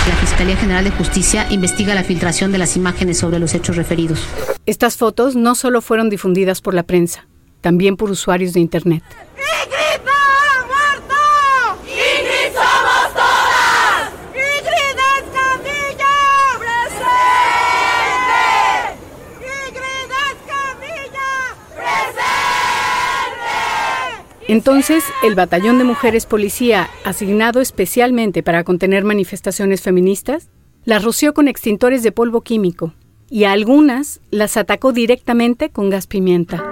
La 0.09 0.15
Fiscalía 0.17 0.57
General 0.57 0.85
de 0.85 0.91
Justicia 0.91 1.47
investiga 1.51 1.95
la 1.95 2.05
filtración 2.05 2.53
de 2.53 2.59
las 2.59 2.77
imágenes 2.77 3.19
sobre 3.19 3.39
los 3.39 3.55
hechos 3.55 3.77
referidos. 3.77 4.21
Estas 4.67 4.97
fotos 4.97 5.35
no 5.37 5.55
solo 5.55 5.81
fueron 5.81 6.11
difundidas 6.11 6.61
por 6.61 6.75
la 6.75 6.83
prensa, 6.85 7.27
también 7.61 7.97
por 7.97 8.11
usuarios 8.11 8.53
de 8.53 8.61
Internet. 8.61 9.03
¡Ingrid 11.85 12.53
somos 12.55 13.15
todas! 13.15 14.11
¡Ingrid 14.35 14.99
Escamilla! 15.19 16.17
¡Presente! 16.59 18.43
¡Ingrid 19.41 20.11
Escamilla! 20.33 21.31
¡Presente! 21.77 22.43
Entonces, 24.53 25.03
el 25.23 25.35
batallón 25.35 25.79
de 25.79 25.85
mujeres 25.85 26.27
policía, 26.27 26.91
asignado 27.07 27.63
especialmente 27.63 28.43
para 28.43 28.65
contener 28.65 29.03
manifestaciones 29.03 29.81
feministas, 29.81 30.51
las 30.85 31.03
roció 31.03 31.33
con 31.33 31.49
extintores 31.49 32.03
de 32.03 32.13
polvo 32.13 32.43
químico 32.43 32.93
y 33.31 33.45
a 33.45 33.53
algunas 33.53 34.21
las 34.31 34.59
atacó 34.59 34.93
directamente 34.93 35.71
con 35.71 35.89
gas 35.89 36.07
pimienta. 36.07 36.63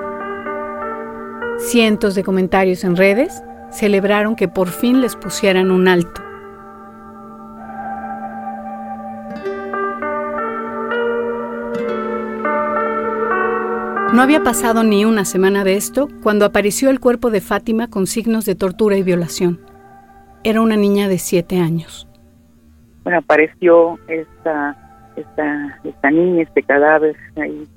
Cientos 1.58 2.14
de 2.14 2.22
comentarios 2.22 2.84
en 2.84 2.96
redes 2.96 3.42
celebraron 3.72 4.36
que 4.36 4.46
por 4.46 4.68
fin 4.68 5.00
les 5.00 5.16
pusieran 5.16 5.70
un 5.70 5.88
alto. 5.88 6.20
No 14.12 14.22
había 14.22 14.42
pasado 14.42 14.82
ni 14.82 15.04
una 15.04 15.24
semana 15.24 15.62
de 15.62 15.76
esto 15.76 16.08
cuando 16.22 16.44
apareció 16.44 16.90
el 16.90 16.98
cuerpo 16.98 17.30
de 17.30 17.40
Fátima 17.40 17.88
con 17.88 18.08
signos 18.08 18.44
de 18.44 18.56
tortura 18.56 18.96
y 18.96 19.04
violación. 19.04 19.60
Era 20.42 20.60
una 20.60 20.74
niña 20.74 21.06
de 21.06 21.18
siete 21.18 21.60
años. 21.60 22.08
Bueno, 23.04 23.20
apareció 23.20 24.00
esta, 24.08 24.76
esta, 25.14 25.78
esta 25.84 26.10
niña, 26.10 26.42
este 26.42 26.64
cadáver 26.64 27.16
ahí, 27.36 27.68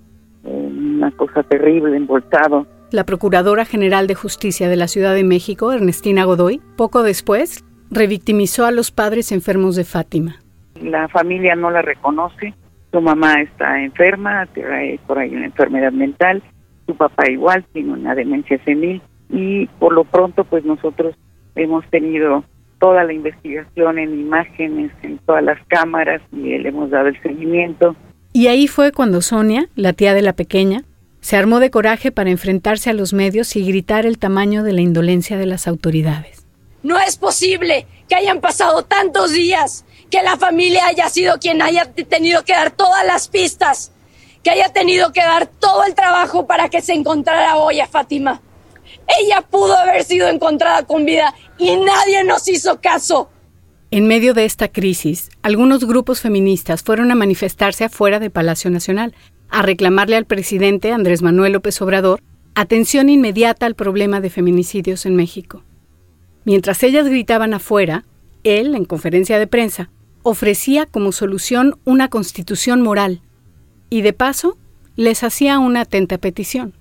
una 0.43 1.11
cosa 1.11 1.43
terrible, 1.43 1.95
embolsado. 1.95 2.65
La 2.89 3.05
Procuradora 3.05 3.63
General 3.63 4.07
de 4.07 4.15
Justicia 4.15 4.69
de 4.69 4.75
la 4.75 4.87
Ciudad 4.87 5.13
de 5.13 5.23
México, 5.23 5.71
Ernestina 5.71 6.23
Godoy, 6.25 6.61
poco 6.75 7.03
después 7.03 7.63
revictimizó 7.91 8.65
a 8.65 8.71
los 8.71 8.89
padres 8.91 9.31
enfermos 9.31 9.75
de 9.75 9.83
Fátima. 9.83 10.37
La 10.81 11.07
familia 11.09 11.55
no 11.55 11.69
la 11.69 11.83
reconoce, 11.83 12.55
su 12.93 13.01
mamá 13.01 13.41
está 13.41 13.83
enferma, 13.83 14.45
trae 14.53 14.99
por 15.07 15.17
ahí 15.17 15.35
una 15.35 15.45
enfermedad 15.45 15.91
mental, 15.91 16.43
su 16.85 16.95
papá 16.95 17.29
igual 17.29 17.65
tiene 17.73 17.91
una 17.91 18.13
demencia 18.13 18.63
senil 18.63 19.01
y 19.29 19.65
por 19.79 19.93
lo 19.93 20.03
pronto 20.03 20.43
pues 20.43 20.63
nosotros 20.63 21.15
hemos 21.55 21.83
tenido 21.89 22.43
toda 22.79 23.03
la 23.03 23.13
investigación 23.13 23.97
en 23.97 24.13
imágenes, 24.19 24.91
en 25.01 25.17
todas 25.19 25.43
las 25.43 25.57
cámaras 25.67 26.21
y 26.31 26.57
le 26.59 26.69
hemos 26.69 26.91
dado 26.91 27.07
el 27.07 27.19
seguimiento. 27.23 27.95
Y 28.31 28.47
ahí 28.47 28.67
fue 28.67 28.91
cuando 28.91 29.21
Sonia, 29.21 29.69
la 29.75 29.93
tía 29.93 30.13
de 30.13 30.21
la 30.21 30.33
pequeña, 30.33 30.83
se 31.19 31.35
armó 31.35 31.59
de 31.59 31.71
coraje 31.71 32.11
para 32.11 32.29
enfrentarse 32.29 32.91
a 32.91 32.93
los 32.93 33.13
medios 33.13 33.55
y 33.55 33.65
gritar 33.65 34.05
el 34.05 34.19
tamaño 34.19 34.61
de 34.61 34.73
la 34.73 34.81
indolencia 34.81 35.37
de 35.37 35.47
las 35.47 35.67
autoridades. 35.67 36.45
No 36.83 36.99
es 36.99 37.17
posible 37.17 37.87
que 38.07 38.15
hayan 38.15 38.41
pasado 38.41 38.83
tantos 38.83 39.31
días, 39.31 39.85
que 40.13 40.21
la 40.21 40.37
familia 40.37 40.85
haya 40.85 41.09
sido 41.09 41.39
quien 41.39 41.59
haya 41.63 41.85
tenido 41.85 42.45
que 42.45 42.53
dar 42.53 42.69
todas 42.69 43.03
las 43.03 43.29
pistas, 43.29 43.91
que 44.43 44.51
haya 44.51 44.69
tenido 44.69 45.11
que 45.11 45.21
dar 45.21 45.47
todo 45.47 45.85
el 45.85 45.95
trabajo 45.95 46.45
para 46.45 46.69
que 46.69 46.81
se 46.81 46.93
encontrara 46.93 47.55
hoy 47.55 47.79
a 47.79 47.87
Fátima. 47.87 48.39
Ella 49.19 49.41
pudo 49.41 49.75
haber 49.75 50.03
sido 50.03 50.27
encontrada 50.27 50.85
con 50.85 51.03
vida 51.03 51.33
y 51.57 51.77
nadie 51.77 52.23
nos 52.25 52.47
hizo 52.47 52.79
caso. 52.79 53.31
En 53.89 54.05
medio 54.05 54.35
de 54.35 54.45
esta 54.45 54.67
crisis, 54.67 55.31
algunos 55.41 55.83
grupos 55.83 56.21
feministas 56.21 56.83
fueron 56.83 57.11
a 57.11 57.15
manifestarse 57.15 57.85
afuera 57.85 58.19
del 58.19 58.29
Palacio 58.29 58.69
Nacional, 58.69 59.15
a 59.49 59.63
reclamarle 59.63 60.15
al 60.15 60.25
presidente 60.25 60.91
Andrés 60.91 61.23
Manuel 61.23 61.53
López 61.53 61.81
Obrador 61.81 62.21
atención 62.53 63.09
inmediata 63.09 63.65
al 63.65 63.73
problema 63.73 64.21
de 64.21 64.29
feminicidios 64.29 65.07
en 65.07 65.15
México. 65.15 65.63
Mientras 66.45 66.83
ellas 66.83 67.07
gritaban 67.07 67.55
afuera, 67.55 68.05
él, 68.43 68.75
en 68.75 68.85
conferencia 68.85 69.39
de 69.39 69.47
prensa, 69.47 69.89
ofrecía 70.23 70.85
como 70.85 71.11
solución 71.11 71.77
una 71.85 72.09
constitución 72.09 72.81
moral 72.81 73.21
y 73.89 74.01
de 74.01 74.13
paso 74.13 74.57
les 74.95 75.23
hacía 75.23 75.59
una 75.59 75.81
atenta 75.81 76.17
petición. 76.17 76.73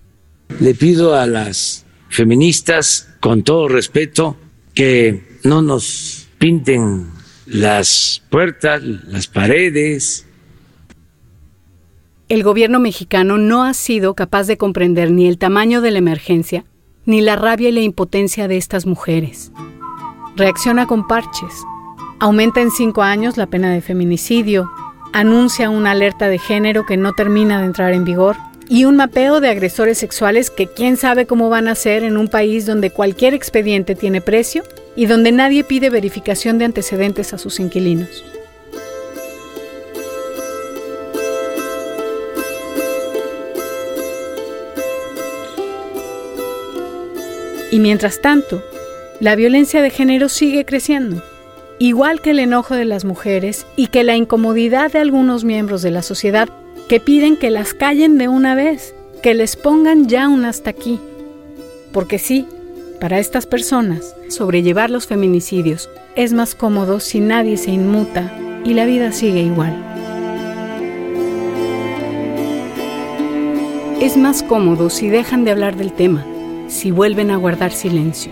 Le 0.60 0.74
pido 0.74 1.14
a 1.14 1.26
las 1.26 1.84
feministas, 2.08 3.08
con 3.20 3.42
todo 3.42 3.68
respeto, 3.68 4.36
que 4.74 5.38
no 5.44 5.62
nos 5.62 6.28
pinten 6.38 7.08
las 7.46 8.22
puertas, 8.30 8.82
las 8.82 9.26
paredes. 9.26 10.26
El 12.28 12.42
gobierno 12.42 12.80
mexicano 12.80 13.38
no 13.38 13.64
ha 13.64 13.74
sido 13.74 14.14
capaz 14.14 14.46
de 14.46 14.56
comprender 14.56 15.10
ni 15.10 15.26
el 15.26 15.38
tamaño 15.38 15.80
de 15.80 15.90
la 15.90 15.98
emergencia, 15.98 16.64
ni 17.04 17.20
la 17.20 17.36
rabia 17.36 17.68
y 17.68 17.72
la 17.72 17.80
impotencia 17.80 18.48
de 18.48 18.56
estas 18.56 18.86
mujeres. 18.86 19.52
Reacciona 20.36 20.86
con 20.86 21.06
parches. 21.06 21.52
Aumenta 22.22 22.60
en 22.60 22.70
cinco 22.70 23.02
años 23.02 23.36
la 23.36 23.48
pena 23.48 23.72
de 23.72 23.80
feminicidio, 23.80 24.70
anuncia 25.12 25.70
una 25.70 25.90
alerta 25.90 26.28
de 26.28 26.38
género 26.38 26.86
que 26.86 26.96
no 26.96 27.14
termina 27.14 27.58
de 27.58 27.66
entrar 27.66 27.92
en 27.94 28.04
vigor. 28.04 28.36
Y 28.68 28.84
un 28.84 28.94
mapeo 28.94 29.40
de 29.40 29.48
agresores 29.48 29.98
sexuales 29.98 30.48
que 30.48 30.68
quién 30.68 30.96
sabe 30.96 31.26
cómo 31.26 31.48
van 31.50 31.66
a 31.66 31.74
ser 31.74 32.04
en 32.04 32.16
un 32.16 32.28
país 32.28 32.64
donde 32.64 32.90
cualquier 32.90 33.34
expediente 33.34 33.96
tiene 33.96 34.20
precio 34.20 34.62
y 34.94 35.06
donde 35.06 35.32
nadie 35.32 35.64
pide 35.64 35.90
verificación 35.90 36.58
de 36.58 36.66
antecedentes 36.66 37.34
a 37.34 37.38
sus 37.38 37.58
inquilinos. 37.58 38.24
Y 47.72 47.80
mientras 47.80 48.20
tanto, 48.20 48.62
la 49.18 49.34
violencia 49.34 49.82
de 49.82 49.90
género 49.90 50.28
sigue 50.28 50.64
creciendo, 50.64 51.20
igual 51.88 52.20
que 52.20 52.30
el 52.30 52.38
enojo 52.38 52.76
de 52.76 52.84
las 52.84 53.04
mujeres 53.04 53.66
y 53.74 53.88
que 53.88 54.04
la 54.04 54.14
incomodidad 54.14 54.92
de 54.92 55.00
algunos 55.00 55.42
miembros 55.42 55.82
de 55.82 55.90
la 55.90 56.02
sociedad 56.02 56.48
que 56.88 57.00
piden 57.00 57.36
que 57.36 57.50
las 57.50 57.74
callen 57.74 58.18
de 58.18 58.28
una 58.28 58.54
vez, 58.54 58.94
que 59.20 59.34
les 59.34 59.56
pongan 59.56 60.06
ya 60.06 60.28
un 60.28 60.44
hasta 60.44 60.70
aquí. 60.70 61.00
Porque 61.92 62.20
sí, 62.20 62.46
para 63.00 63.18
estas 63.18 63.46
personas, 63.46 64.14
sobrellevar 64.28 64.90
los 64.90 65.08
feminicidios 65.08 65.90
es 66.14 66.32
más 66.32 66.54
cómodo 66.54 67.00
si 67.00 67.18
nadie 67.18 67.56
se 67.56 67.72
inmuta 67.72 68.30
y 68.64 68.74
la 68.74 68.86
vida 68.86 69.10
sigue 69.10 69.40
igual. 69.40 69.76
Es 74.00 74.16
más 74.16 74.44
cómodo 74.44 74.88
si 74.88 75.08
dejan 75.08 75.44
de 75.44 75.50
hablar 75.50 75.74
del 75.74 75.92
tema, 75.92 76.24
si 76.68 76.92
vuelven 76.92 77.32
a 77.32 77.36
guardar 77.38 77.72
silencio, 77.72 78.30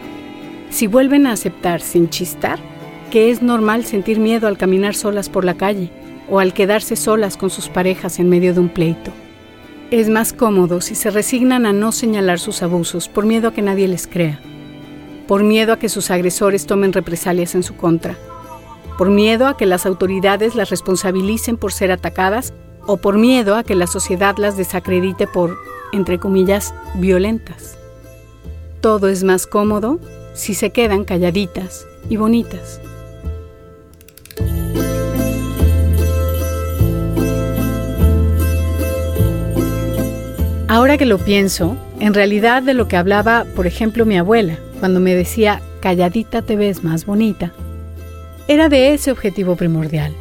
si 0.71 0.87
vuelven 0.87 1.27
a 1.27 1.33
aceptar 1.33 1.81
sin 1.81 2.11
chistar 2.11 2.70
que 3.11 3.31
es 3.31 3.43
normal 3.43 3.85
sentir 3.85 4.19
miedo 4.19 4.47
al 4.47 4.57
caminar 4.57 4.95
solas 4.95 5.29
por 5.29 5.45
la 5.45 5.55
calle 5.55 5.91
o 6.31 6.39
al 6.39 6.55
quedarse 6.55 6.97
solas 6.97 7.37
con 7.37 7.51
sus 7.51 7.69
parejas 7.69 8.19
en 8.19 8.29
medio 8.29 8.55
de 8.55 8.61
un 8.61 8.69
pleito. 8.69 9.13
Es 9.91 10.09
más 10.09 10.33
cómodo 10.33 10.81
si 10.81 10.95
se 10.95 11.11
resignan 11.11 11.67
a 11.67 11.73
no 11.73 11.91
señalar 11.91 12.39
sus 12.39 12.63
abusos 12.63 13.09
por 13.09 13.27
miedo 13.27 13.49
a 13.49 13.53
que 13.53 13.63
nadie 13.63 13.89
les 13.89 14.07
crea, 14.07 14.41
por 15.27 15.43
miedo 15.43 15.73
a 15.73 15.79
que 15.79 15.89
sus 15.89 16.11
agresores 16.13 16.67
tomen 16.67 16.93
represalias 16.93 17.57
en 17.57 17.65
su 17.65 17.77
contra, 17.77 18.17
por 18.97 19.11
miedo 19.11 19.49
a 19.49 19.57
que 19.57 19.67
las 19.67 19.87
autoridades 19.87 20.55
las 20.55 20.71
responsabilicen 20.71 21.57
por 21.57 21.73
ser 21.73 21.91
atacadas 21.91 22.53
o 22.87 22.99
por 22.99 23.19
miedo 23.19 23.57
a 23.57 23.65
que 23.65 23.75
la 23.75 23.89
sociedad 23.89 24.37
las 24.39 24.57
desacredite 24.57 25.27
por, 25.27 25.59
entre 25.93 26.19
comillas, 26.19 26.73
violentas. 26.95 27.77
Todo 28.81 29.09
es 29.09 29.25
más 29.25 29.47
cómodo 29.47 29.99
si 30.35 30.55
se 30.55 30.71
quedan 30.71 31.05
calladitas 31.05 31.87
y 32.09 32.17
bonitas. 32.17 32.81
Ahora 40.71 40.97
que 40.97 41.05
lo 41.05 41.19
pienso, 41.19 41.77
en 41.99 42.15
realidad 42.15 42.63
de 42.63 42.75
lo 42.75 42.87
que 42.87 42.97
hablaba, 42.97 43.45
por 43.57 43.67
ejemplo, 43.67 44.07
mi 44.07 44.17
abuela, 44.17 44.57
cuando 44.79 45.01
me 45.01 45.17
decía, 45.17 45.61
calladita 45.81 46.43
te 46.43 46.55
ves 46.55 46.85
más 46.85 47.07
bonita, 47.07 47.51
era 48.47 48.69
de 48.69 48.95
ese 48.95 49.11
objetivo 49.11 49.57
primordial, 49.57 50.15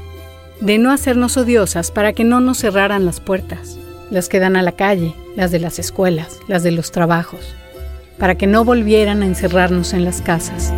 de 0.59 0.79
no 0.79 0.91
hacernos 0.91 1.37
odiosas 1.37 1.91
para 1.91 2.13
que 2.13 2.23
no 2.23 2.39
nos 2.39 2.57
cerraran 2.57 3.05
las 3.05 3.19
puertas, 3.19 3.77
las 4.09 4.27
que 4.27 4.39
dan 4.39 4.55
a 4.55 4.63
la 4.63 4.71
calle, 4.71 5.13
las 5.35 5.51
de 5.51 5.59
las 5.59 5.77
escuelas, 5.77 6.39
las 6.47 6.63
de 6.63 6.71
los 6.71 6.91
trabajos, 6.91 7.53
para 8.17 8.33
que 8.33 8.47
no 8.47 8.65
volvieran 8.65 9.21
a 9.21 9.27
encerrarnos 9.27 9.93
en 9.93 10.03
las 10.03 10.19
casas. 10.19 10.73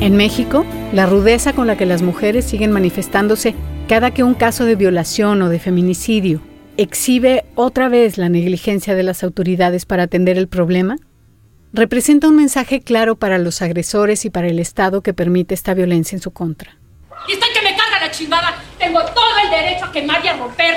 En 0.00 0.16
México, 0.16 0.66
la 0.92 1.06
rudeza 1.06 1.52
con 1.52 1.66
la 1.66 1.76
que 1.76 1.86
las 1.86 2.02
mujeres 2.02 2.44
siguen 2.44 2.70
manifestándose 2.70 3.54
cada 3.88 4.12
que 4.12 4.22
un 4.22 4.34
caso 4.34 4.64
de 4.64 4.76
violación 4.76 5.42
o 5.42 5.48
de 5.48 5.58
feminicidio 5.58 6.40
exhibe 6.76 7.44
otra 7.54 7.88
vez 7.88 8.18
la 8.18 8.28
negligencia 8.28 8.94
de 8.94 9.02
las 9.02 9.22
autoridades 9.22 9.86
para 9.86 10.04
atender 10.04 10.38
el 10.38 10.48
problema, 10.48 10.96
representa 11.72 12.28
un 12.28 12.36
mensaje 12.36 12.80
claro 12.80 13.16
para 13.16 13.38
los 13.38 13.62
agresores 13.62 14.24
y 14.24 14.30
para 14.30 14.48
el 14.48 14.58
Estado 14.58 15.02
que 15.02 15.14
permite 15.14 15.54
esta 15.54 15.74
violencia 15.74 16.16
en 16.16 16.22
su 16.22 16.32
contra. 16.32 16.76
Y 17.28 17.32
estoy 17.32 17.48
que 17.52 17.62
me 17.62 17.76
carga 17.76 18.00
la 18.00 18.10
chingada. 18.10 18.54
Tengo 18.78 19.00
todo 19.02 19.38
el 19.44 19.50
derecho 19.50 19.86
a 19.86 19.92
quemar 19.92 20.24
y 20.24 20.28
a 20.28 20.36
romper. 20.36 20.74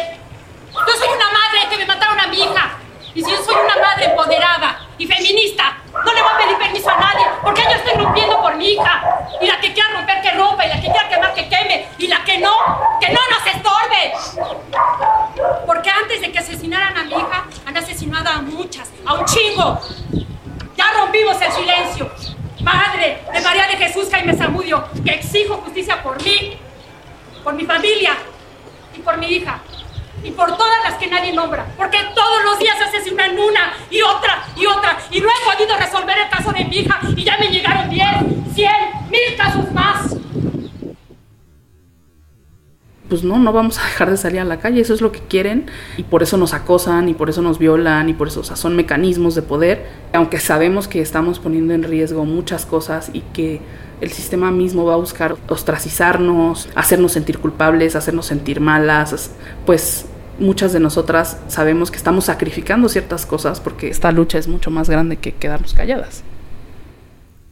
Yo 0.71 0.93
soy 0.97 1.07
una 1.07 1.25
madre 1.31 1.69
que 1.69 1.77
me 1.77 1.85
mataron 1.85 2.19
a 2.19 2.27
mi 2.27 2.37
hija. 2.37 2.78
Y 3.15 3.23
si 3.23 3.31
yo 3.31 3.37
soy 3.43 3.55
una 3.55 3.75
madre 3.81 4.05
empoderada 4.05 4.79
y 4.97 5.07
feminista, 5.07 5.77
no 5.93 6.13
le 6.13 6.21
voy 6.21 6.31
a 6.33 6.37
pedir 6.37 6.57
permiso 6.57 6.89
a 6.89 6.97
nadie, 6.97 7.25
porque 7.41 7.63
yo 7.63 7.71
estoy 7.71 7.93
rompiendo 7.93 8.39
por 8.41 8.55
mi 8.55 8.73
hija. 8.73 9.27
Y 9.41 9.47
la 9.47 9.59
que 9.59 9.73
quiera 9.73 9.89
romper, 9.93 10.21
que 10.21 10.31
rompa, 10.31 10.65
y 10.65 10.69
la 10.69 10.75
que 10.75 10.91
quiera 10.91 11.09
quemar, 11.09 11.33
que 11.33 11.49
queme, 11.49 11.87
y 11.97 12.07
la 12.07 12.23
que 12.23 12.37
no, 12.37 12.53
que 12.99 13.09
no 13.09 13.19
nos 13.31 13.47
estorbe. 13.47 14.13
Porque 15.65 15.89
antes 15.89 16.21
de 16.21 16.31
que 16.31 16.39
asesinaran 16.39 16.97
a 16.97 17.03
mi 17.03 17.13
hija, 17.13 17.45
han 17.65 17.77
asesinado 17.77 18.29
a 18.29 18.41
muchas, 18.41 18.89
a 19.05 19.13
un 19.13 19.25
chingo. 19.25 19.79
Ya 20.75 20.91
rompimos 20.93 21.41
el 21.41 21.51
silencio. 21.51 22.11
Madre 22.61 23.23
de 23.33 23.41
María 23.41 23.67
de 23.67 23.77
Jesús 23.77 24.09
Jaime 24.11 24.35
Zamudio, 24.35 24.85
que 25.03 25.11
exijo 25.11 25.55
justicia 25.57 26.03
por 26.03 26.21
mí, 26.21 26.59
por 27.43 27.53
mi 27.53 27.65
familia 27.65 28.17
y 28.95 28.99
por 28.99 29.17
mi 29.17 29.27
hija 29.27 29.61
y 30.23 30.31
por 30.31 30.55
todas 30.57 30.83
las 30.83 30.95
que 30.95 31.07
nadie 31.07 31.33
nombra, 31.33 31.65
porque 31.77 31.97
asesinan 33.29 33.39
una 33.39 33.73
y 33.89 34.01
otra 34.01 34.43
y 34.55 34.65
otra, 34.65 34.97
y 35.11 35.21
no 35.21 35.27
he 35.27 35.55
podido 35.55 35.77
resolver 35.77 36.15
el 36.17 36.29
caso 36.29 36.51
de 36.51 36.65
mi 36.65 36.77
hija, 36.77 36.99
y 37.15 37.23
ya 37.23 37.37
me 37.37 37.47
llegaron 37.47 37.89
10, 37.89 38.07
100, 38.53 38.71
mil 39.09 39.37
casos 39.37 39.71
más. 39.71 40.15
Pues 43.07 43.23
no, 43.23 43.39
no 43.39 43.51
vamos 43.51 43.79
a 43.79 43.85
dejar 43.85 44.11
de 44.11 44.17
salir 44.17 44.39
a 44.39 44.43
la 44.43 44.59
calle, 44.59 44.81
eso 44.81 44.93
es 44.93 45.01
lo 45.01 45.11
que 45.11 45.19
quieren, 45.19 45.71
y 45.97 46.03
por 46.03 46.21
eso 46.21 46.37
nos 46.37 46.53
acosan, 46.53 47.09
y 47.09 47.13
por 47.15 47.29
eso 47.29 47.41
nos 47.41 47.57
violan, 47.57 48.09
y 48.09 48.13
por 48.13 48.27
eso, 48.27 48.43
son 48.43 48.75
mecanismos 48.75 49.33
de 49.33 49.41
poder, 49.41 49.87
aunque 50.13 50.39
sabemos 50.39 50.87
que 50.87 51.01
estamos 51.01 51.39
poniendo 51.39 51.73
en 51.73 51.83
riesgo 51.83 52.25
muchas 52.25 52.65
cosas 52.65 53.09
y 53.13 53.21
que 53.21 53.61
el 54.01 54.11
sistema 54.11 54.51
mismo 54.51 54.85
va 54.85 54.93
a 54.93 54.97
buscar 54.97 55.37
ostracizarnos, 55.49 56.69
hacernos 56.75 57.13
sentir 57.13 57.39
culpables, 57.39 57.95
hacernos 57.95 58.27
sentir 58.27 58.59
malas, 58.59 59.31
pues 59.65 60.05
muchas 60.39 60.73
de 60.73 60.79
nosotras 60.79 61.37
sabemos 61.47 61.91
que 61.91 61.97
estamos 61.97 62.25
sacrificando 62.25 62.89
ciertas 62.89 63.25
cosas 63.25 63.59
porque 63.59 63.89
esta 63.89 64.11
lucha 64.11 64.37
es 64.37 64.47
mucho 64.47 64.71
más 64.71 64.89
grande 64.89 65.17
que 65.17 65.33
quedarnos 65.33 65.73
calladas. 65.73 66.23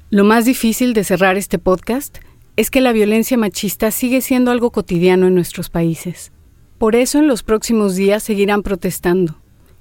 Lo 0.10 0.24
más 0.24 0.46
difícil 0.46 0.94
de 0.94 1.04
cerrar 1.04 1.38
este 1.38 1.60
podcast 1.60 2.20
es 2.56 2.72
que 2.72 2.82
la 2.82 2.92
violencia 2.92 3.38
machista 3.38 3.92
sigue 3.92 4.22
siendo 4.22 4.52
algo 4.52 4.72
cotidiano 4.72 5.28
en 5.28 5.36
nuestros 5.36 5.70
países. 5.70 6.32
Por 6.78 6.96
eso 6.96 7.20
en 7.20 7.28
los 7.28 7.44
próximos 7.44 7.96
días 7.96 8.24
seguirán 8.24 8.64
protestando. 8.64 9.38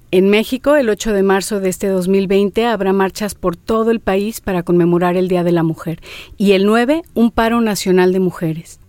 En 0.09 0.29
México, 0.29 0.75
el 0.75 0.89
8 0.89 1.11
de 1.11 1.23
marzo 1.23 1.59
de 1.59 1.69
este 1.69 1.87
2020 1.87 2.65
habrá 2.65 2.93
marchas 2.93 3.35
por 3.35 3.57
todo 3.57 3.91
el 3.91 3.99
país 3.99 4.39
para 4.39 4.63
conmemorar 4.63 5.17
el 5.17 5.27
Día 5.27 5.43
de 5.43 5.51
la 5.51 5.63
Mujer 5.63 6.01
y 6.37 6.53
el 6.53 6.65
9 6.65 7.01
un 7.13 7.31
paro 7.31 7.59
nacional 7.61 8.13
de 8.13 8.19
mujeres. 8.19 8.79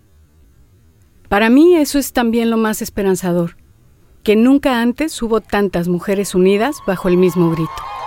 Para 1.29 1.51
mí 1.51 1.77
eso 1.77 1.99
es 1.99 2.13
también 2.13 2.51
lo 2.51 2.57
más 2.57 2.83
esperanzador, 2.83 3.57
que 4.29 4.37
nunca 4.37 4.83
antes 4.83 5.23
hubo 5.23 5.41
tantas 5.41 5.89
mujeres 5.89 6.35
unidas 6.35 6.83
bajo 6.87 7.09
el 7.09 7.17
mismo 7.17 7.51
grito. 7.51 7.98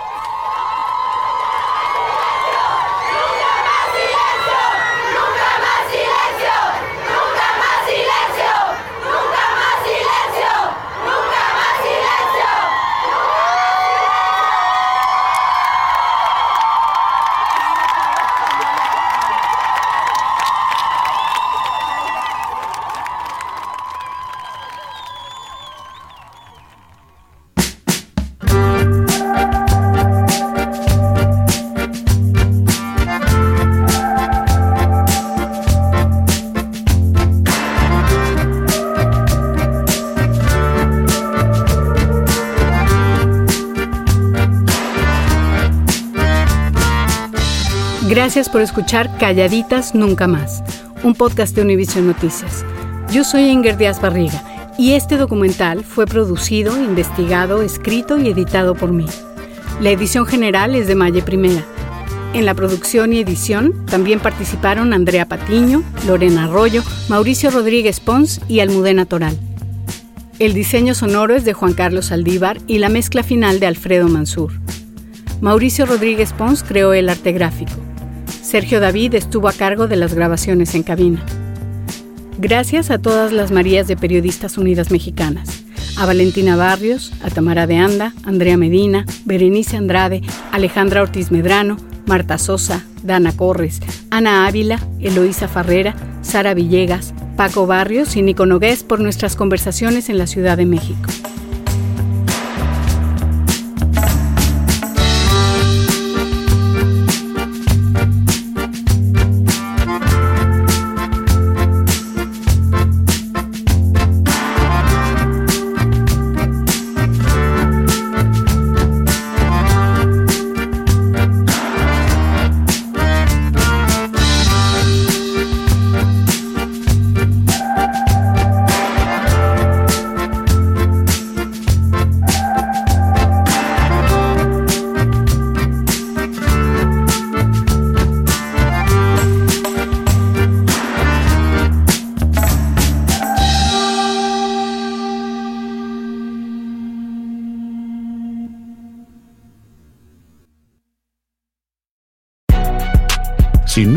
Gracias 48.34 48.48
por 48.48 48.62
escuchar 48.62 49.18
Calladitas 49.18 49.94
Nunca 49.94 50.26
Más, 50.26 50.64
un 51.02 51.14
podcast 51.14 51.54
de 51.54 51.60
Univision 51.60 52.06
Noticias. 52.06 52.64
Yo 53.12 53.24
soy 53.24 53.42
Inger 53.42 53.76
Díaz 53.76 54.00
Barriga 54.00 54.72
y 54.78 54.92
este 54.92 55.18
documental 55.18 55.84
fue 55.84 56.06
producido, 56.06 56.82
investigado, 56.82 57.60
escrito 57.60 58.18
y 58.18 58.30
editado 58.30 58.74
por 58.74 58.90
mí. 58.90 59.04
La 59.82 59.90
edición 59.90 60.24
general 60.24 60.74
es 60.74 60.86
de 60.86 60.94
Maye 60.94 61.20
Primera. 61.20 61.62
En 62.32 62.46
la 62.46 62.54
producción 62.54 63.12
y 63.12 63.18
edición 63.18 63.84
también 63.84 64.18
participaron 64.18 64.94
Andrea 64.94 65.28
Patiño, 65.28 65.82
Lorena 66.06 66.44
Arroyo, 66.44 66.82
Mauricio 67.10 67.50
Rodríguez 67.50 68.00
Pons 68.00 68.40
y 68.48 68.60
Almudena 68.60 69.04
Toral. 69.04 69.38
El 70.38 70.54
diseño 70.54 70.94
sonoro 70.94 71.34
es 71.34 71.44
de 71.44 71.52
Juan 71.52 71.74
Carlos 71.74 72.10
Aldívar 72.10 72.56
y 72.66 72.78
la 72.78 72.88
mezcla 72.88 73.22
final 73.24 73.60
de 73.60 73.66
Alfredo 73.66 74.08
Mansur. 74.08 74.52
Mauricio 75.42 75.84
Rodríguez 75.84 76.32
Pons 76.32 76.62
creó 76.62 76.94
el 76.94 77.10
arte 77.10 77.32
gráfico. 77.32 77.91
Sergio 78.52 78.80
David 78.80 79.14
estuvo 79.14 79.48
a 79.48 79.54
cargo 79.54 79.88
de 79.88 79.96
las 79.96 80.12
grabaciones 80.12 80.74
en 80.74 80.82
cabina. 80.82 81.24
Gracias 82.36 82.90
a 82.90 82.98
todas 82.98 83.32
las 83.32 83.50
Marías 83.50 83.88
de 83.88 83.96
Periodistas 83.96 84.58
Unidas 84.58 84.90
Mexicanas, 84.90 85.64
a 85.96 86.04
Valentina 86.04 86.54
Barrios, 86.54 87.14
a 87.24 87.30
Tamara 87.30 87.66
de 87.66 87.78
Anda, 87.78 88.12
Andrea 88.24 88.58
Medina, 88.58 89.06
Berenice 89.24 89.78
Andrade, 89.78 90.20
Alejandra 90.50 91.00
Ortiz 91.00 91.30
Medrano, 91.30 91.78
Marta 92.04 92.36
Sosa, 92.36 92.84
Dana 93.02 93.34
Corres, 93.34 93.80
Ana 94.10 94.46
Ávila, 94.46 94.86
Eloísa 95.00 95.48
Farrera, 95.48 95.94
Sara 96.20 96.52
Villegas, 96.52 97.14
Paco 97.38 97.66
Barrios 97.66 98.16
y 98.16 98.22
Nico 98.22 98.44
Nogués 98.44 98.84
por 98.84 99.00
nuestras 99.00 99.34
conversaciones 99.34 100.10
en 100.10 100.18
la 100.18 100.26
Ciudad 100.26 100.58
de 100.58 100.66
México. 100.66 101.08